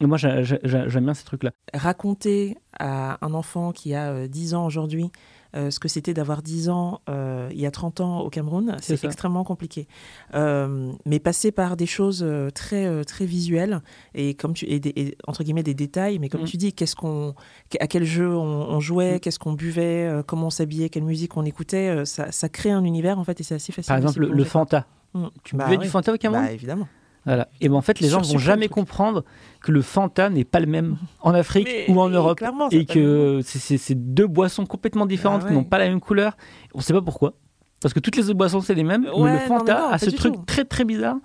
[0.00, 1.50] Et moi, j'ai- j'ai- j'aime bien ces trucs-là.
[1.74, 5.10] raconter à un enfant qui a euh, 10 ans aujourd'hui
[5.56, 8.76] euh, ce que c'était d'avoir 10 ans euh, il y a 30 ans au Cameroun,
[8.80, 9.86] C'est extrêmement compliqué.
[10.34, 13.80] Euh, mais passer par des choses très, très visuelles
[14.14, 16.46] et, comme tu, et, des- et, entre guillemets des détails, mais comme Mm.
[16.46, 17.34] tu dis, qu'est-ce qu'on,
[17.80, 19.20] à quel jeu on, on jouait, Mm.
[19.20, 23.18] qu'est-ce qu'on buvait, comment on s'habillait, quelle musique on écoutait, ça, ça crée un univers
[23.18, 23.88] en fait et c'est assez facile.
[23.88, 24.44] Par exemple, le.
[24.44, 24.86] Fanta.
[25.14, 25.26] Mm.
[25.44, 26.44] Tu Bah buvais du Fanta au Cameroun?
[26.44, 26.86] Bah évidemment.
[27.24, 27.48] Voilà.
[27.60, 29.24] Et ben en fait, les gens vont jamais comprendre
[29.62, 32.40] que le Fanta n'est pas le même en Afrique Mais- ou en Europe.
[32.70, 36.36] et que c'est- deux boissons complètement différentes Bah qui n'ont pas la même couleur.
[36.74, 37.34] On ne sait pas pourquoi.
[37.80, 39.04] Parce que toutes les autres boissons, c'est les mêmes.
[39.14, 40.42] Ouais, mais le Fanta non, non, a ce truc tout.
[40.46, 41.16] très très bizarre.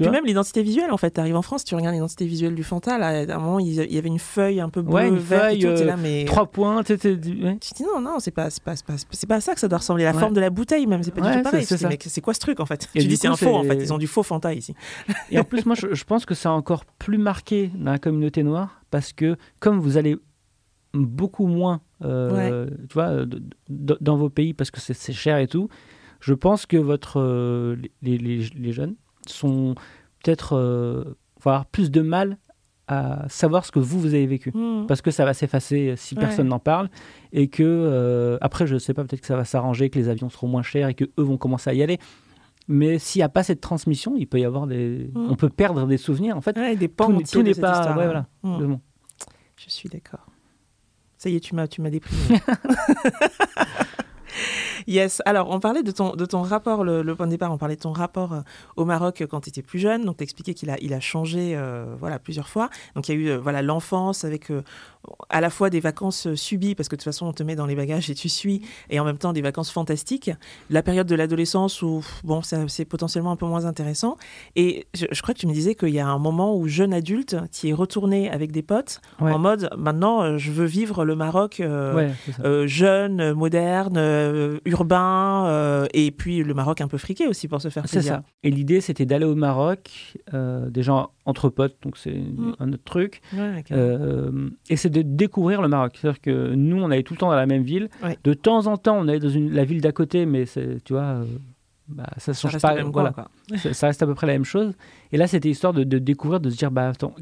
[0.00, 1.10] Tu Puis vois même l'identité visuelle, en fait.
[1.10, 2.96] Tu arrives en France, tu regardes l'identité visuelle du Fanta.
[2.96, 5.44] Là, à un moment, il y avait une feuille un peu bleue, Ouais, une verte
[5.44, 5.74] et feuille, tout.
[5.74, 6.24] t'es euh, là, mais...
[6.24, 6.82] Trois points.
[6.82, 7.38] tu te dis
[7.82, 8.94] non, non, c'est pas, pas, pas,
[9.28, 10.04] pas ça que ça doit ressembler.
[10.04, 10.18] La Ouais.
[10.20, 11.64] forme de la bouteille, même, c'est pas Ouais, du tout pareil.
[11.64, 12.20] c'est- ça.
[12.22, 13.74] quoi ce truc, en fait Et Tu dis, c'est un faux, en fait.
[13.76, 14.74] Ils ont du faux Fanta ici.
[15.30, 18.42] Et en plus, moi, je, je pense que c'est encore plus marqué dans la communauté
[18.42, 20.16] noire parce que comme vous allez
[20.94, 23.10] beaucoup moins, euh, tu vois,
[23.68, 25.68] dans vos pays parce que c'est c'est cher et tout,
[26.20, 29.74] je pense que votre euh, les, les- les jeunes sont
[30.22, 32.38] peut-être euh, avoir plus de mal
[32.88, 34.86] à savoir ce que vous vous avez vécu Hmm.
[34.88, 36.20] parce que ça va s'effacer si Ouais.
[36.20, 36.90] personne n'en parle
[37.32, 40.28] et que euh, après je sais pas peut-être que ça va s'arranger que les avions
[40.28, 41.98] seront moins chers et que eux vont commencer à y aller
[42.66, 45.26] mais s'il n'y a pas cette transmission il peut y avoir des Mm.
[45.30, 48.04] on peut perdre des souvenirs en fait Ouais, des pans tout tout n'est pas ouais,
[48.06, 48.76] voilà Hmm.
[49.56, 50.26] Je suis d'accord.
[51.18, 52.40] Ça y est, tu m'as, tu m'as déprimé.
[54.86, 55.22] yes.
[55.24, 57.76] Alors, on parlait de ton, de ton rapport, le, le point de départ, on parlait
[57.76, 58.40] de ton rapport euh,
[58.76, 60.04] au Maroc quand tu étais plus jeune.
[60.04, 62.70] Donc, tu expliqué qu'il a, il a changé euh, voilà, plusieurs fois.
[62.94, 64.62] Donc, il y a eu euh, voilà, l'enfance avec euh,
[65.28, 67.56] à la fois des vacances euh, subies, parce que de toute façon, on te met
[67.56, 70.30] dans les bagages et tu suis, et en même temps des vacances fantastiques.
[70.68, 74.16] La période de l'adolescence où, bon, c'est potentiellement un peu moins intéressant.
[74.56, 76.92] Et je, je crois que tu me disais qu'il y a un moment où, jeune
[76.92, 79.32] adulte, tu es retourné avec des potes Ouais.
[79.32, 82.10] en mode maintenant euh, je veux vivre le Maroc euh, Ouais,
[82.44, 87.48] euh, jeune, euh, moderne, euh, urbain euh, et puis le Maroc un peu friqué aussi
[87.48, 88.14] pour se faire C'est plaisir.
[88.14, 88.22] ça.
[88.42, 92.54] Et l'idée, c'était d'aller au Maroc, euh, déjà entre potes, donc c'est Mm.
[92.58, 93.20] un autre truc.
[93.34, 93.62] Ouais.
[93.72, 95.96] Euh, et c'est de découvrir le Maroc.
[96.00, 97.88] C'est-à-dire que nous, on allait tout le temps dans la même ville.
[98.02, 98.16] Ouais.
[98.24, 100.44] De temps en temps, on allait dans une, la ville d'à côté, mais
[100.84, 101.24] tu vois, euh,
[101.88, 102.74] bah, ça Ça change reste pas.
[102.74, 103.10] même voilà.
[103.10, 103.28] quoi.
[103.56, 104.72] ça, ça reste à peu près la même chose.
[105.12, 107.14] Et là, c'était histoire de, de découvrir, de se dire, bah attends,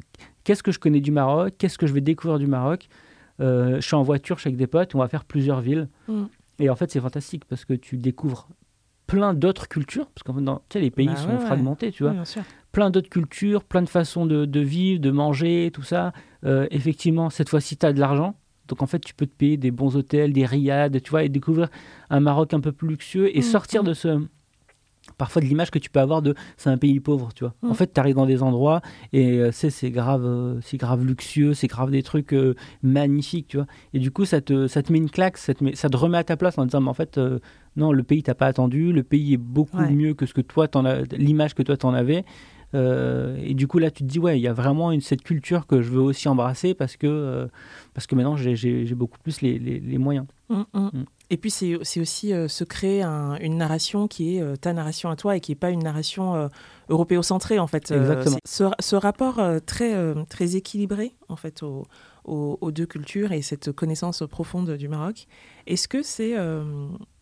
[0.44, 1.54] qu'est-ce que je connais du Maroc?
[1.58, 2.88] Qu'est-ce que je vais découvrir du Maroc?
[3.40, 5.88] Je suis en voiture, je suis avec des potes, on va faire plusieurs villes.
[6.08, 6.24] Mm.
[6.58, 8.48] Et en fait, c'est fantastique parce que tu découvres
[9.06, 11.92] plein d'autres cultures, parce qu'en fait, dans- tu sais, les pays Bah sont ouais, fragmentés,
[11.92, 12.12] tu vois.
[12.12, 12.42] bien sûr.
[12.72, 16.12] Plein d'autres cultures, plein de façons de, de vivre, de manger, tout ça.
[16.44, 18.34] Euh, effectivement, cette fois-ci, tu as de l'argent.
[18.68, 21.30] Donc en fait, tu peux te payer des bons hôtels, des riads, tu vois, et
[21.30, 21.68] découvrir
[22.10, 23.86] un Maroc un peu plus luxueux et Mm, sortir mm.
[23.86, 24.22] de ce
[25.18, 27.54] parfois de l'image que tu peux avoir de c'est un pays pauvre, tu vois.
[27.62, 27.70] Mm.
[27.70, 28.80] En fait, tu arrives dans des endroits
[29.12, 33.48] et euh, c'est c'est grave, euh, c'est grave luxueux, c'est grave des trucs euh, magnifiques,
[33.48, 33.66] tu vois.
[33.92, 35.96] Et du coup, ça te, ça te met une claque, ça te, met, ça te
[35.96, 37.20] remet à ta place en disant, mais en fait,
[37.76, 39.90] non, le pays t'a pas attendu, le pays est beaucoup Ouais.
[39.90, 42.24] mieux que ce que toi, t'en as, l'image que toi t'en avais.
[42.74, 45.22] Euh, et du coup, là, tu te dis, ouais, il y a vraiment une, cette
[45.22, 47.46] culture que je veux aussi embrasser parce que, euh,
[47.94, 48.54] parce que maintenant, j'ai-
[48.94, 50.26] beaucoup plus les, les- les moyens.
[50.50, 50.80] Mm, mm.
[50.92, 51.04] Mm.
[51.30, 55.10] Et puis c'est aussi euh, se créer un- une narration qui est euh, ta narration
[55.10, 56.48] à toi et qui n'est pas une narration euh,
[56.88, 57.90] européocentrée en fait.
[57.90, 58.38] Exactement.
[58.46, 59.94] ce, ce rapport très,
[60.28, 65.26] très équilibré en fait aux, deux cultures et cette connaissance profonde du Maroc.
[65.66, 66.64] Est-ce que c'est euh,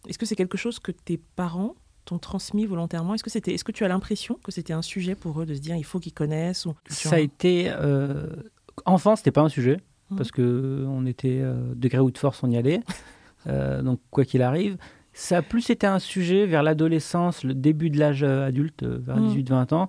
[0.09, 1.75] est-ce que c'est quelque chose que tes parents
[2.07, 3.15] t'ont transmis volontairement?
[3.15, 5.55] Est-ce que c'était est-ce que tu as l'impression que c'était un sujet pour eux de
[5.55, 7.69] se dire il faut qu'ils connaissent ou Ça a été.
[7.69, 8.29] Euh,
[8.87, 10.17] enfant, c'était pas un sujet Mhm.
[10.19, 12.81] parce que on était euh, de gré ou de force, on y allait.
[13.49, 14.77] Euh, donc, quoi qu'il arrive.
[15.13, 18.99] Ça a plus été un sujet vers l'adolescence, le début de l'âge euh, adulte, euh,
[19.01, 19.29] vers Mhm.
[19.29, 19.89] 18-20 ans,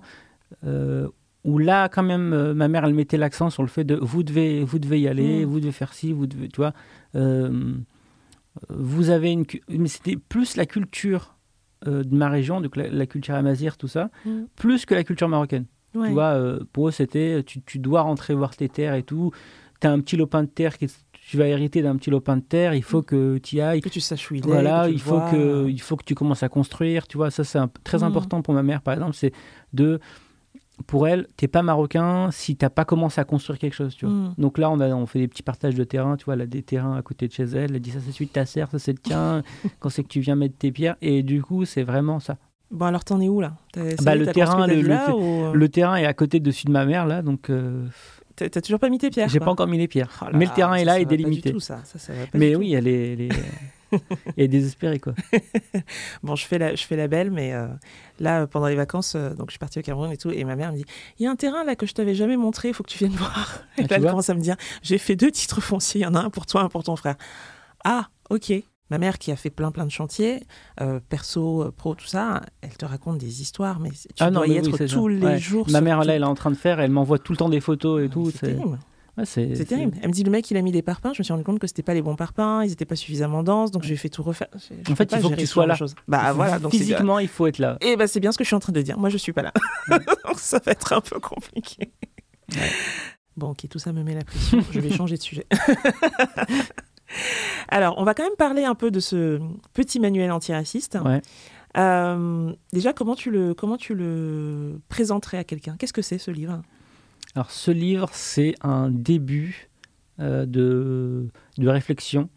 [0.64, 1.08] euh,
[1.42, 4.22] où là, quand même, euh, ma mère, elle mettait l'accent sur le fait de vous
[4.22, 5.50] devez, vous devez y aller, Mhm.
[5.50, 6.72] vous devez faire ci, vous devez, tu vois.
[7.16, 7.74] euh,
[8.68, 9.44] vous avez une.
[9.68, 11.34] Mais c'était plus la culture
[11.86, 14.42] euh, de ma région, donc la, la culture amazigh, tout ça, Mm.
[14.56, 15.66] plus que la culture marocaine.
[15.94, 16.08] Ouais.
[16.08, 19.30] Tu vois, euh, pour eux, c'était tu, tu dois rentrer voir tes terres et tout.
[19.80, 22.42] Tu as un petit lopin de terre, qui, tu vas hériter d'un petit lopin de
[22.42, 23.80] terre, il faut que tu y ailles.
[23.80, 24.46] que tu saches où il est.
[24.46, 25.30] Voilà, il faut, vois.
[25.30, 27.06] que, il faut que tu commences à construire.
[27.06, 28.04] Tu vois, ça, c'est très Mhm.
[28.04, 29.14] important pour ma mère, par exemple.
[29.14, 29.32] C'est
[29.72, 30.00] de.
[30.86, 34.14] Pour elle, t'es pas marocain si t'as pas commencé à construire quelque chose, tu vois.
[34.14, 34.34] Mm.
[34.38, 36.46] Donc là, on, a, on fait des petits partages de terrain, tu vois, elle a
[36.46, 38.70] des terrains à côté de chez elle, elle dit ça c'est celui de ta serre,
[38.70, 39.42] ça c'est le tien,
[39.80, 42.36] quand c'est que tu viens mettre tes pierres, et du coup, c'est vraiment ça.
[42.70, 43.54] Bon, alors t'en es où là?
[44.02, 46.38] Bah, le terrain, construit ta le- le villa te- ou, Le terrain est à côté
[46.38, 47.86] dessus de ma mère, là, donc euh,
[48.36, 50.10] T'as toujours pas mis tes pierres j'ai pas encore mis les pierres.
[50.22, 51.48] Oh là Mais le terrain est là et pas délimité.
[51.48, 51.80] Du tout, ça.
[51.84, 52.60] Ça, ça va pas Mais du tout.
[52.60, 53.28] oui, elle est, elle est,
[53.92, 55.14] elle est désespérée, quoi.
[56.22, 57.66] Bon, je fais la, je fais la belle, mais euh,
[58.20, 60.56] là, pendant les vacances, euh, donc je suis partie au Cameroun et tout, et ma
[60.56, 60.84] mère me dit
[61.18, 62.98] il y a un terrain là que je t'avais jamais montré, il faut que tu
[62.98, 63.60] viennes voir.
[63.78, 66.06] Et Ah, là, elle commence à me dire j'ai fait deux titres fonciers, il y
[66.06, 67.16] en a un pour toi, un pour ton frère.
[67.84, 68.52] Ah, ok.
[68.90, 70.42] Ma mère qui a fait plein plein de chantiers,
[70.80, 74.46] euh, perso, pro, tout ça, elle te raconte des histoires, mais tu Ah non, dois
[74.46, 74.94] y mais oui, être ça.
[74.94, 75.38] tous les Ouais.
[75.38, 75.66] jours.
[75.68, 77.60] Ma mère, là, elle est en train de faire, elle m'envoie tout le temps des
[77.60, 78.30] photos et Mais tout.
[78.30, 78.56] C'est.
[79.18, 79.96] Ouais, c'est- terrible.
[80.02, 81.12] Elle me dit le mec il a mis des parpaings.
[81.14, 83.42] Je me suis rendu compte que c'était pas les bons parpaings, ils étaient pas suffisamment
[83.42, 84.48] denses, donc je lui ai fait tout refaire.
[84.90, 85.76] En fait, il faut que gérer tu sois là.
[86.06, 87.76] Bah voilà, donc Physiquement, il faut être là.
[87.80, 88.98] Et bah c'est bien ce que je suis en train de dire.
[88.98, 89.52] Moi je suis pas là,
[89.88, 91.90] donc ça va être un peu compliqué.
[92.54, 92.70] Ouais.
[93.36, 94.64] Bon, ok, tout ça me met la pression.
[94.72, 95.46] je vais changer de sujet.
[97.68, 99.40] Alors, on va quand même parler un peu de ce
[99.74, 100.98] petit manuel antiraciste.
[101.04, 101.22] Ouais.
[101.76, 105.76] Euh, déjà, comment tu le comment tu le présenterais à quelqu'un?
[105.78, 106.62] Qu'est-ce que c'est ce livre?
[107.38, 109.68] Alors, ce livre, c'est un début
[110.18, 112.30] euh, de, de réflexion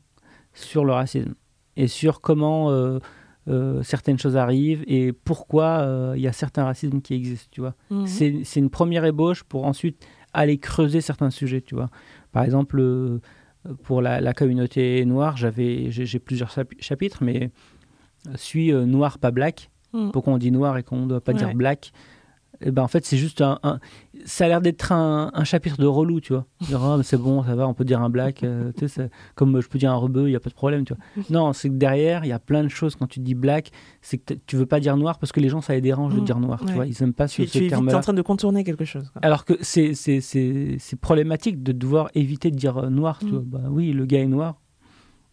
[0.53, 1.33] sur le racisme
[1.75, 2.99] et sur comment euh,
[3.47, 7.73] euh, certaines choses arrivent et pourquoi il y a certains racismes qui existent, tu vois.
[7.89, 8.05] Mhm.
[8.05, 11.89] C'est une première ébauche pour ensuite aller creuser certains sujets, tu vois.
[12.31, 13.19] Par exemple,
[13.81, 17.49] pour la, la communauté noire, j'avais j'ai plusieurs chapi- chapitres, mais
[18.35, 19.71] suis noir pas black.
[19.93, 20.11] Mhm.
[20.11, 21.39] Pourquoi on dit noir et qu'on ne doit pas Ouais.
[21.39, 21.91] dire black?
[22.63, 23.79] Et ben en fait c'est juste un, un-
[24.25, 27.55] ça a l'air d'être un, un chapitre de relou tu vois Ah, c'est bon ça
[27.55, 30.29] va on peut dire un black euh, tu sais, comme je peux dire un rebeu
[30.29, 32.39] il y a pas de problème tu vois non c'est que derrière il y a
[32.39, 33.71] plein de choses quand tu dis black
[34.01, 36.19] c'est que tu veux pas dire noir parce que les gens ça les dérange de
[36.19, 36.25] Mhm.
[36.25, 38.13] dire noir tu vois ils aiment pas ce, Tu, ce tu terme là en train
[38.13, 39.09] de contourner quelque chose.
[39.11, 39.21] quoi.
[39.23, 40.19] alors que c'est c'est-
[41.01, 43.31] problématique de devoir éviter de dire euh, noir tu Mhm.
[43.31, 44.59] vois bah oui le gars est noir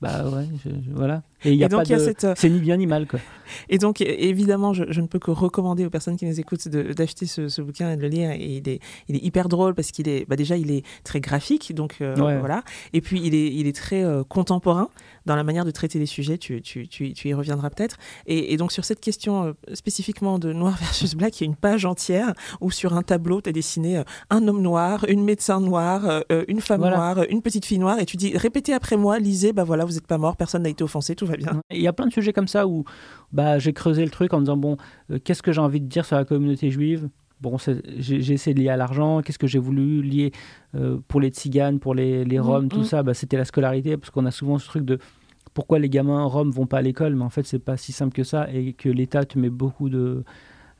[0.00, 1.98] bah ouais je- je- voilà et il y a Et donc, pas il y a
[1.98, 3.20] de cette, euh, c'est ni bien ni mal quoi
[3.68, 6.92] Et donc, évidemment, je, je ne peux que recommander aux personnes qui nous écoutent de-
[6.92, 8.30] d'acheter ce, ce bouquin et de le lire.
[8.32, 11.20] Et il est, il est hyper drôle parce qu'il est, bah déjà, il est très
[11.20, 12.38] graphique, donc euh, Ouais.
[12.38, 12.62] voilà.
[12.92, 14.88] Et puis, il est, il est très euh, contemporain
[15.26, 16.38] dans la manière de traiter les sujets.
[16.38, 17.96] Tu, tu, tu, tu y reviendras peut-être.
[18.26, 21.50] Et, et donc, sur cette question euh, spécifiquement de noir versus black, il y a
[21.50, 25.60] une page entière où sur un tableau, tu as dessiné un homme noir, une médecin
[25.60, 26.96] noire, une femme Voilà.
[26.96, 27.98] noire, une petite fille noire.
[28.00, 30.68] Et tu dis, répétez après moi, lisez, bah voilà, vous n'êtes pas mort, personne n'a
[30.68, 31.60] été offensé, tout va bien.
[31.70, 32.84] Il y a plein de sujets comme ça où
[33.32, 34.76] bah, j'ai creusé le truc en me disant bon,
[35.10, 37.08] euh, qu'est-ce que j'ai envie de dire sur la communauté juive?
[37.40, 37.56] Bon,
[37.98, 39.22] j'ai essayé de lier à l'argent.
[39.22, 40.32] Qu'est-ce que j'ai voulu lier
[40.74, 42.84] euh, pour les tziganes, pour les, les Mhm, roms, tout mhm.
[42.84, 44.98] ça bah, C'était la scolarité, parce qu'on a souvent ce truc de
[45.54, 48.12] pourquoi les gamins roms vont pas à l'école, mais en fait, c'est pas si simple
[48.12, 50.24] que ça, et que l'État te met beaucoup de.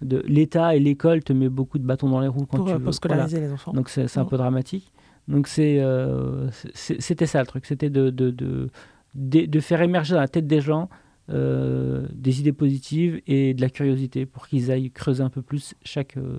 [0.03, 2.73] de L'État et l'école te met beaucoup de bâtons dans les roues quand Pour, tu
[2.73, 2.79] euh, veux.
[2.85, 2.93] pour Voilà.
[2.97, 3.73] scolariser les enfants.
[3.73, 4.29] Donc c'est un Mm.
[4.29, 4.93] peu dramatique.
[5.29, 8.69] Donc euh, c'était ça le truc, c'était de, de, de,
[9.15, 10.89] de, de faire émerger dans la tête des gens
[11.31, 15.75] euh, des idées positives et de la curiosité pour qu'ils aillent creuser un peu plus
[15.85, 16.39] chaque, euh,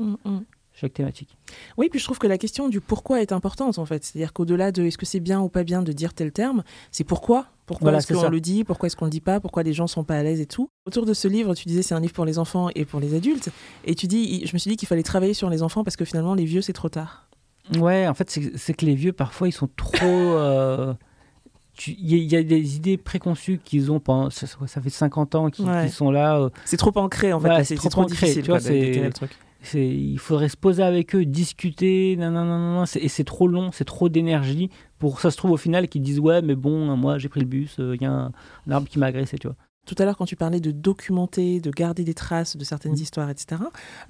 [0.00, 0.44] Mm, mm.
[0.72, 1.36] chaque thématique.
[1.76, 4.02] Oui, puis je trouve que la question du pourquoi est importante en fait.
[4.04, 7.04] C'est-à-dire qu'au-delà de est-ce que c'est bien ou pas bien de dire tel terme, c'est
[7.04, 7.46] pourquoi?
[7.66, 8.64] Pourquoi Voilà, est-ce qu'on le dit?
[8.64, 9.38] Pourquoi est-ce qu'on le dit pas?
[9.38, 10.68] Pourquoi les gens sont pas à l'aise et tout?
[10.84, 13.14] Autour de ce livre, tu disais c'est un livre pour les enfants et pour les
[13.14, 13.50] adultes.
[13.84, 16.04] Et tu dis, je me suis dit qu'il fallait travailler sur les enfants parce que
[16.04, 17.28] finalement les vieux c'est trop tard.
[17.78, 20.04] Ouais, en fait, c'est que les vieux, parfois, ils sont trop.
[20.04, 20.92] euh,
[21.88, 24.30] Il y, a- il y a des idées préconçues qu'ils ont pendant.
[24.30, 25.88] Ça, ça fait 50 ans qu'ils Ouais.
[25.88, 26.38] sont là.
[26.38, 27.48] euh, C'est trop ancré en fait.
[27.48, 31.24] Ouais, c'est trop trop, ancré, difficile tu vois, c'est- il faudrait se poser avec eux,
[31.24, 35.52] discuter, nan, nan, nan, et c'est trop long, c'est trop d'énergie pour ça se trouve
[35.52, 38.10] au final qu'ils disent ouais mais bon moi j'ai pris le bus, il y a
[38.12, 38.32] un,
[38.66, 39.56] un arbre qui m'a agressé tu vois.
[39.86, 42.98] Tout à l'heure, quand tu parlais de documenter, de garder des traces de certaines Mhm.
[43.02, 43.60] histoires, etc.,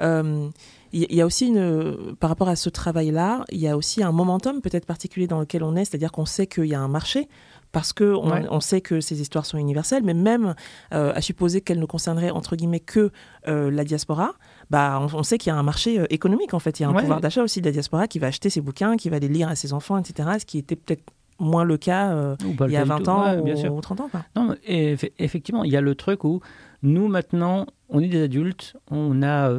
[0.00, 0.48] euh,
[0.92, 4.12] il y, a aussi une, par rapport à ce travail-là, il y a aussi un
[4.12, 7.28] momentum peut-être particulier dans lequel on est, c'est-à-dire qu'on sait qu'il y a un marché
[7.74, 8.46] parce que on, Ouais.
[8.50, 10.54] on sait que ces histoires sont universelles, mais même
[10.94, 13.10] euh, à supposer qu'elles ne concerneraient entre guillemets que
[13.48, 14.32] euh, la diaspora,
[14.70, 16.86] bah on, on sait qu'il y a un marché euh, économique en fait, il y
[16.86, 17.00] a un Ouais.
[17.02, 19.48] pouvoir d'achat aussi de la diaspora qui va acheter ses bouquins, qui va les lire
[19.48, 21.02] à ses enfants, etc., ce qui était peut-être
[21.40, 23.10] moins le cas euh, il y a cas du 20 tout.
[23.10, 23.74] ans Ouais, ou, bien sûr.
[23.74, 24.08] ou 30 ans.
[24.10, 24.24] Quoi.
[24.36, 26.40] Non, et effectivement, il y a le truc où
[26.82, 29.50] nous, maintenant, on est des adultes, on a,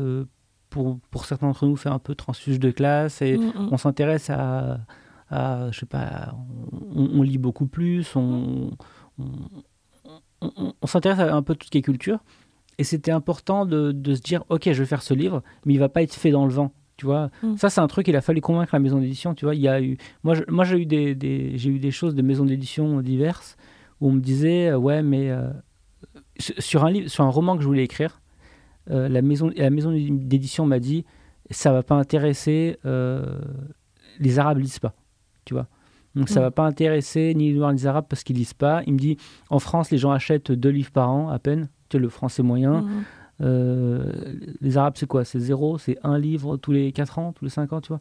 [0.69, 3.69] pour, pour certains d'entre nous, fait un peu transfuge de classe et Mm, mm.
[3.71, 4.79] on s'intéresse à,
[5.29, 6.35] à, je sais pas,
[6.95, 8.71] on, on lit beaucoup plus, on,
[10.85, 12.19] s'intéresse à un peu tout ce qui est culture.
[12.77, 15.79] Et c'était important de, de se dire, ok, je vais faire ce livre, mais il
[15.79, 16.71] va pas être fait dans le vent.
[16.97, 17.57] Tu vois, Mm.
[17.57, 19.33] ça c'est un truc il a fallu convaincre la maison d'édition.
[19.33, 21.79] Tu vois, il y a eu, moi, je- moi j'ai eu des, des- j'ai eu
[21.79, 23.57] des choses de maisons d'édition diverses
[24.01, 25.49] où on me disait, euh, ouais, mais euh,
[26.37, 28.21] sur- sur un livre, sur un roman que je voulais écrire,
[28.91, 31.03] euh, la maison, la maison d'édition m'a dit,
[31.49, 33.39] ça va pas intéresser euh,
[34.19, 34.93] les Arabes lisent pas,
[35.45, 35.67] tu vois.
[36.15, 36.43] Donc ça Mm.
[36.43, 38.81] va pas intéresser ni les Noirs ni les Arabes parce qu'ils lisent pas.
[38.87, 39.17] Il me dit,
[39.49, 41.69] en France, les gens achètent deux livres par an à peine.
[41.89, 42.81] Tu le français moyen.
[42.81, 43.03] Mm.
[43.41, 44.11] Euh,
[44.61, 45.25] les Arabes, c'est quoi?
[45.25, 47.99] C'est zéro, c'est un livre tous les 4 ans, tous les 5 ans, tu vois.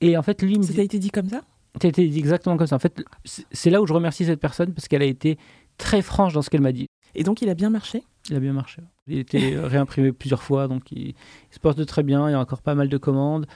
[0.00, 1.40] Et en fait, lui, il me Ça dit, t'a été dit comme ça?
[1.80, 2.76] Ça a été dit exactement comme ça.
[2.76, 5.38] En fait, c'est là où je remercie cette personne parce qu'elle a été
[5.78, 6.86] très franche dans ce qu'elle m'a dit.
[7.14, 8.02] Et donc il a bien marché?
[8.28, 8.82] Il a bien marché.
[9.06, 11.14] Il a été réimprimé plusieurs fois, donc il, il
[11.50, 12.28] se porte très bien.
[12.28, 13.46] Il y a encore pas mal de commandes.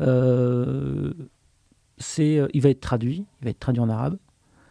[0.00, 1.12] Euh,
[1.98, 3.24] c'est, euh, il va être traduit.
[3.40, 4.18] Il va être traduit en arabe.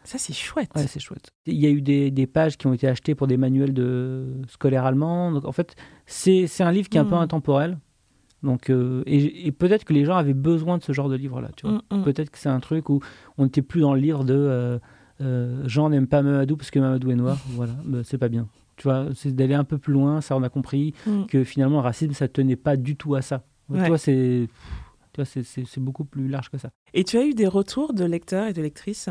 [0.03, 0.69] Ça c'est chouette.
[0.75, 1.31] Ouais, c'est chouette.
[1.45, 4.25] Il y a eu des, des pages qui ont été achetées pour des manuels de
[4.47, 5.31] scolaires allemands.
[5.33, 7.19] Donc en fait, c'est un livre qui est un peu Mm.
[7.19, 7.77] intemporel.
[8.43, 11.49] Donc, euh, et, et peut-être que les gens avaient besoin de ce genre de livre-là.
[11.57, 11.81] Tu vois.
[11.91, 12.03] Mm, mm.
[12.03, 13.01] Peut-être que c'est un truc où
[13.37, 14.79] on n'était plus dans le livre de euh,
[15.21, 17.37] euh, Jean n'aime pas Mamadou parce que Mamadou est noir.
[17.49, 18.47] voilà, bah, c'est pas bien.
[18.77, 20.21] Tu vois, c'est d'aller un peu plus loin.
[20.21, 20.93] Ça, on a compris
[21.27, 23.43] que finalement, le racisme, ça tenait pas du tout à ça.
[23.69, 23.81] Ouais.
[23.81, 24.47] Tu vois, c'est
[25.25, 26.69] c'est- beaucoup plus large que ça.
[26.93, 29.09] Et tu as eu des retours de lecteurs et de lectrices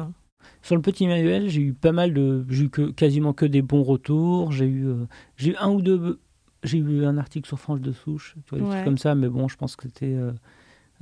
[0.63, 2.45] Sur le petit manuel, j'ai eu pas mal de.
[2.49, 4.53] J'ai eu que, quasiment que des bons retours.
[4.53, 6.21] J'ai eu, euh, j'ai eu un ou deux.
[6.63, 8.71] J'ai eu un article sur Franche de Souche, tu vois, des Ouais.
[8.73, 10.15] trucs comme ça, mais bon, je pense que c'était.
[10.15, 10.33] euh,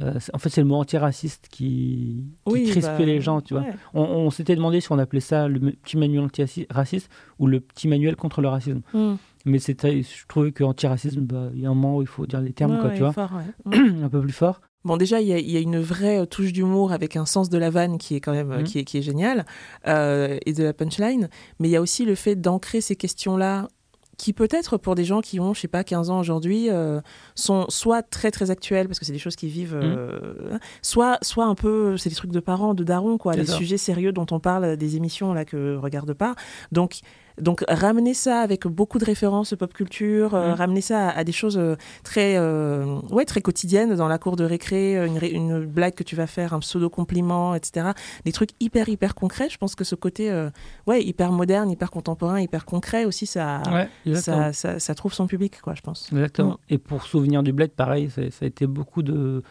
[0.00, 3.64] euh, en fait, c'est le mot antiraciste qui, qui crispait bah, les gens, tu vois.
[3.94, 7.86] On, on s'était demandé si on appelait ça le petit manuel antiraciste ou le petit
[7.86, 8.80] manuel contre le racisme.
[8.92, 9.14] Mm.
[9.46, 12.26] Mais c'était, je trouvais que antirracisme, bah, il y a un moment où il faut
[12.26, 13.32] dire les termes, Ouais, quoi, tu vois, fort,
[13.66, 13.78] ouais.
[13.92, 14.04] Mm.
[14.04, 14.60] un peu plus fort.
[14.84, 17.24] Bon, déjà, il y, a- il y a une vraie euh, touche d'humour avec un
[17.26, 18.64] sens de la vanne qui est quand même euh, Mhm.
[18.64, 19.46] qui, est, qui est génial
[19.86, 21.28] euh, et de la punchline.
[21.58, 23.68] Mais il y a aussi le fait d'ancrer ces questions-là
[24.16, 27.00] qui peut-être pour des gens qui ont, je sais pas, 15 ans aujourd'hui, euh,
[27.34, 31.46] sont soit très très actuelles parce que c'est des choses qui vivent, euh, soit soit
[31.46, 34.38] un peu, c'est des trucs de parents, de darons quoi, les sujets sérieux dont on
[34.38, 36.36] parle des émissions là que regarde pas.
[36.70, 37.00] Donc
[37.40, 40.54] donc ramener ça avec beaucoup de références pop culture, euh, Mhm.
[40.54, 44.36] ramener ça à, à des choses euh, très euh, ouais très quotidiennes dans la cour
[44.36, 47.88] de récré, une, ré- une blague que tu vas faire, un pseudo compliment, etc.
[48.24, 49.48] Des trucs hyper hyper concrets.
[49.50, 50.50] Je pense que ce côté euh,
[50.86, 55.26] ouais hyper moderne, hyper contemporain, hyper concret aussi ça ouais, ça, ça, ça trouve son
[55.26, 56.08] public quoi je pense.
[56.12, 56.52] Exactement.
[56.52, 56.74] Mm.
[56.74, 59.42] Et pour Souvenir du Bled, pareil, ça a été beaucoup de,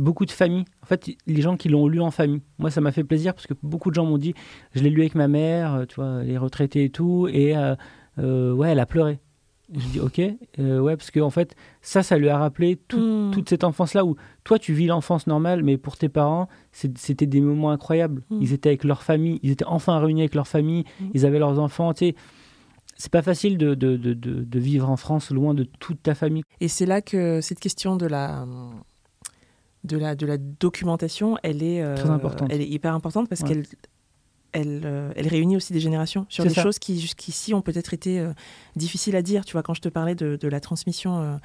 [0.00, 0.64] beaucoup de familles.
[0.82, 2.42] En fait, les gens qui l'ont lu en famille.
[2.58, 4.34] Moi, ça m'a fait plaisir parce que beaucoup de gens m'ont dit
[4.74, 7.74] je l'ai lu avec ma mère, euh, tu vois, les retraités et tout, et euh,
[8.18, 9.20] euh, ouais, elle a pleuré.
[9.72, 10.20] Je dis ok,
[10.58, 13.30] euh, ouais, parce que en fait, ça, ça lui a rappelé tout- Mm.
[13.30, 17.40] toute cette enfance-là où toi, tu vis l'enfance normale, mais pour tes parents, c'était des
[17.40, 18.24] moments incroyables.
[18.30, 18.38] Mm.
[18.42, 21.04] Ils étaient avec leur famille, ils étaient enfin réunis avec leur famille, Mm.
[21.14, 22.14] ils avaient leurs enfants, tu sais.
[22.96, 26.14] C'est pas facile de, de, de, de- de vivre en France loin de toute ta
[26.16, 26.42] famille.
[26.60, 28.44] Et c'est là que cette question de la
[29.84, 32.48] de la de la documentation, elle est euh, Très importante.
[32.52, 33.48] Elle est hyper importante parce Ouais.
[33.48, 33.64] qu'elle
[34.52, 36.62] elle, euh, elle réunit aussi des générations sur des ça.
[36.62, 38.32] choses qui jusqu'ici ont peut-être été euh,
[38.74, 39.44] difficiles à dire.
[39.44, 41.38] Tu vois, quand je te parlais de, de la transmission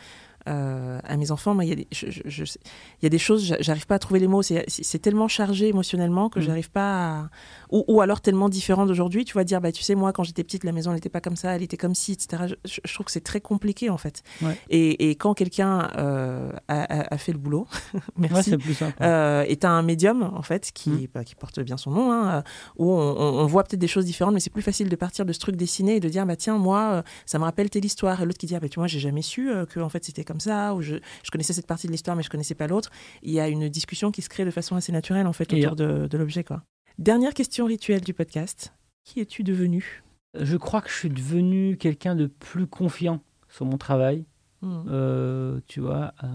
[0.48, 1.54] euh, à mes enfants.
[1.56, 3.88] Moi, il y, a des- je- je- je- il y a des choses, j'a- j'arrive
[3.88, 4.42] pas à trouver les mots.
[4.44, 6.46] C'est tellement chargé émotionnellement que Mhm.
[6.46, 7.30] j'arrive pas à.
[7.72, 9.26] Ou, ou alors tellement différent d'aujourd'hui.
[9.26, 11.22] Tu vas dire, bah, tu sais, moi, quand j'étais petite, la maison, elle n'était pas
[11.22, 12.54] comme ça, elle était comme ci, etc.
[12.66, 14.22] Je, trouve que c'est très compliqué, en fait.
[14.42, 14.58] Ouais.
[14.70, 17.68] Et, et quand quelqu'un euh, a, fait le boulot,
[18.18, 18.56] Ouais, merci.
[18.58, 18.96] plus simple.
[19.02, 21.08] euh, est un médium en fait qui, Mm.
[21.14, 22.44] bah, qui porte bien son nom hein,
[22.78, 25.26] où on, on- on voit peut-être des choses différentes mais c'est plus facile de partir
[25.26, 28.22] de ce truc dessiné et de dire bah tiens moi ça me rappelle telle histoire
[28.22, 30.24] et l'autre qui dit ah bah tu vois j'ai jamais su que en fait c'était
[30.24, 32.90] comme ça ou je, je connaissais cette partie de l'histoire mais je connaissais pas l'autre
[33.24, 35.64] il y a une discussion qui se crée de façon assez naturelle en fait Et,
[35.66, 36.64] autour de, de l'objet quoi
[36.98, 40.04] dernière question rituelle du podcast qui es-tu devenu?
[40.40, 44.26] Je crois que je suis devenu quelqu'un de plus confiant sur mon travail.
[44.62, 44.84] Mm.
[44.90, 46.28] Euh, tu vois, euh,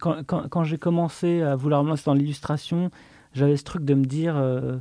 [0.00, 2.90] quand, quand- quand j'ai commencé à vouloir me lancer dans l'illustration,
[3.32, 4.78] j'avais ce truc de me dire euh,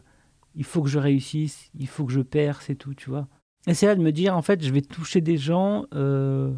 [0.56, 3.28] il faut que je réussisse, il faut que je perce et tout, tu vois.
[3.68, 6.52] Et c'est là de me dire en fait, je vais toucher des gens euh,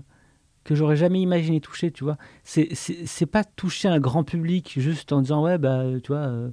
[0.64, 2.18] que j'aurais jamais imaginé toucher, tu vois.
[2.44, 6.18] C'est pas toucher un grand public juste en disant ouais, bah, tu vois.
[6.22, 6.50] euh,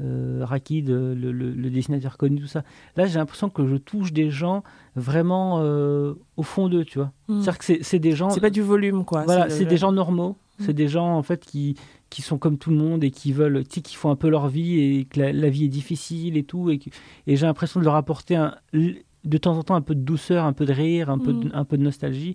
[0.00, 2.64] euh, Rakid, euh, le, le- le dessinateur connu, tout ça.
[2.96, 4.64] Là, j'ai l'impression que je touche des gens
[4.96, 7.12] vraiment euh, au fond d'eux, tu vois.
[7.28, 7.42] Mm.
[7.42, 8.28] C'est-à-dire que c'est- des gens.
[8.30, 10.30] c'est pas du volume quoi Voilà, c'est des gens normaux.
[10.58, 10.64] Mm.
[10.64, 11.76] C'est des gens en fait qui,
[12.10, 14.28] qui sont comme tout le monde et qui veulent, tu sais, qui font un peu
[14.28, 16.70] leur vie et que la, la vie est difficile et tout.
[16.70, 16.80] Et,
[17.28, 20.52] j'ai l'impression de leur apporter un- de temps en temps un peu de douceur, un
[20.52, 21.50] peu de rire, un, peu, de, Mm.
[21.54, 22.34] un peu de nostalgie.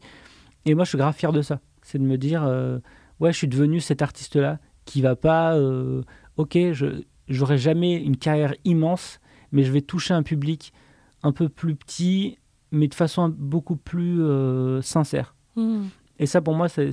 [0.65, 1.59] Et moi, je suis grave fier de ça.
[1.81, 2.79] C'est de me dire, euh,
[3.19, 6.01] ouais, je suis devenu cet artiste-là qui va pas, euh,
[6.37, 9.19] ok, je j'aurai jamais une carrière immense,
[9.51, 10.73] mais je vais toucher un public
[11.21, 12.39] un peu plus petit,
[12.71, 15.35] mais de façon beaucoup plus euh, sincère.
[15.55, 15.83] Mm.
[16.17, 16.89] Et ça, pour moi, c'est,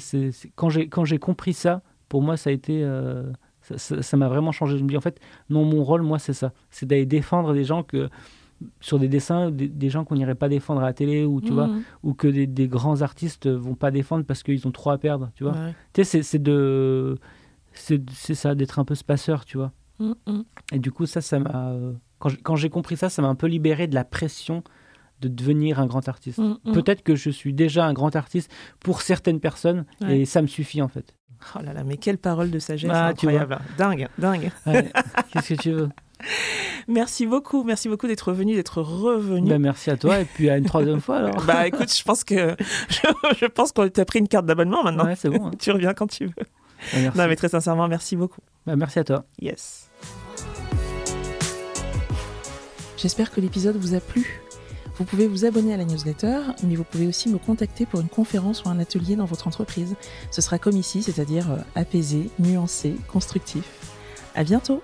[0.54, 2.86] quand, j'ai, quand j'ai compris ça, pour moi, ça a été.
[3.62, 4.76] ça, m'a vraiment changé.
[4.78, 6.52] Je me dis, en fait, non, mon rôle, moi, c'est ça.
[6.70, 8.08] C'est d'aller défendre des gens que.
[8.80, 11.52] Sur des dessins, des, des gens qu'on n'irait pas défendre à la télé, ou, tu
[11.52, 11.82] vois, Mm.
[12.04, 15.30] ou que des, des grands artistes vont pas défendre parce qu'ils ont trop à perdre,
[15.34, 15.52] tu vois.
[15.52, 15.74] Ouais.
[15.92, 17.18] Tu sais, c'est, de.
[17.74, 19.72] C'est, c'est ça, d'être un peu spaceur, tu vois.
[19.98, 20.42] Mm, mm.
[20.72, 21.72] Et du coup, ça, ça m'a.
[22.18, 24.62] Quand j'ai, compris ça, ça m'a un peu libéré de la pression
[25.20, 26.40] de devenir un grand artiste.
[26.72, 30.20] Peut-être que je suis déjà un grand artiste pour certaines personnes Ouais.
[30.20, 31.14] et ça me suffit en fait.
[31.54, 33.40] Oh là là, mais quelle parole de sagesse Ah, tu vois.
[33.40, 33.64] incroyable.
[33.76, 34.50] Dingue, dingue.
[34.66, 34.90] Ouais.
[35.30, 35.88] Qu'est-ce que tu veux?
[36.88, 39.48] Merci beaucoup, merci beaucoup d'être venu, d'être revenu.
[39.50, 41.42] Ben, Merci à toi et puis à une troisième fois alors.
[41.44, 42.56] Bah écoute, je pense que
[42.88, 42.98] je,
[43.40, 45.04] je pense qu'on t'a pris une carte d'abonnement maintenant.
[45.04, 45.46] Ouais, c'est bon.
[45.46, 45.50] hein.
[45.58, 46.32] Tu reviens quand tu veux.
[46.92, 47.18] Ben, merci.
[47.18, 48.40] Non mais très sincèrement, merci beaucoup.
[48.66, 49.24] Ben, merci à toi.
[49.40, 49.90] Yes.
[52.96, 54.40] J'espère que l'épisode vous a plu.
[54.98, 58.08] Vous pouvez vous abonner à la newsletter, mais vous pouvez aussi me contacter pour une
[58.08, 59.94] conférence ou un atelier dans votre entreprise.
[60.30, 63.64] Ce sera comme ici, c'est-à-dire euh, apaisé, nuancé, constructif.
[64.34, 64.80] À bientôt!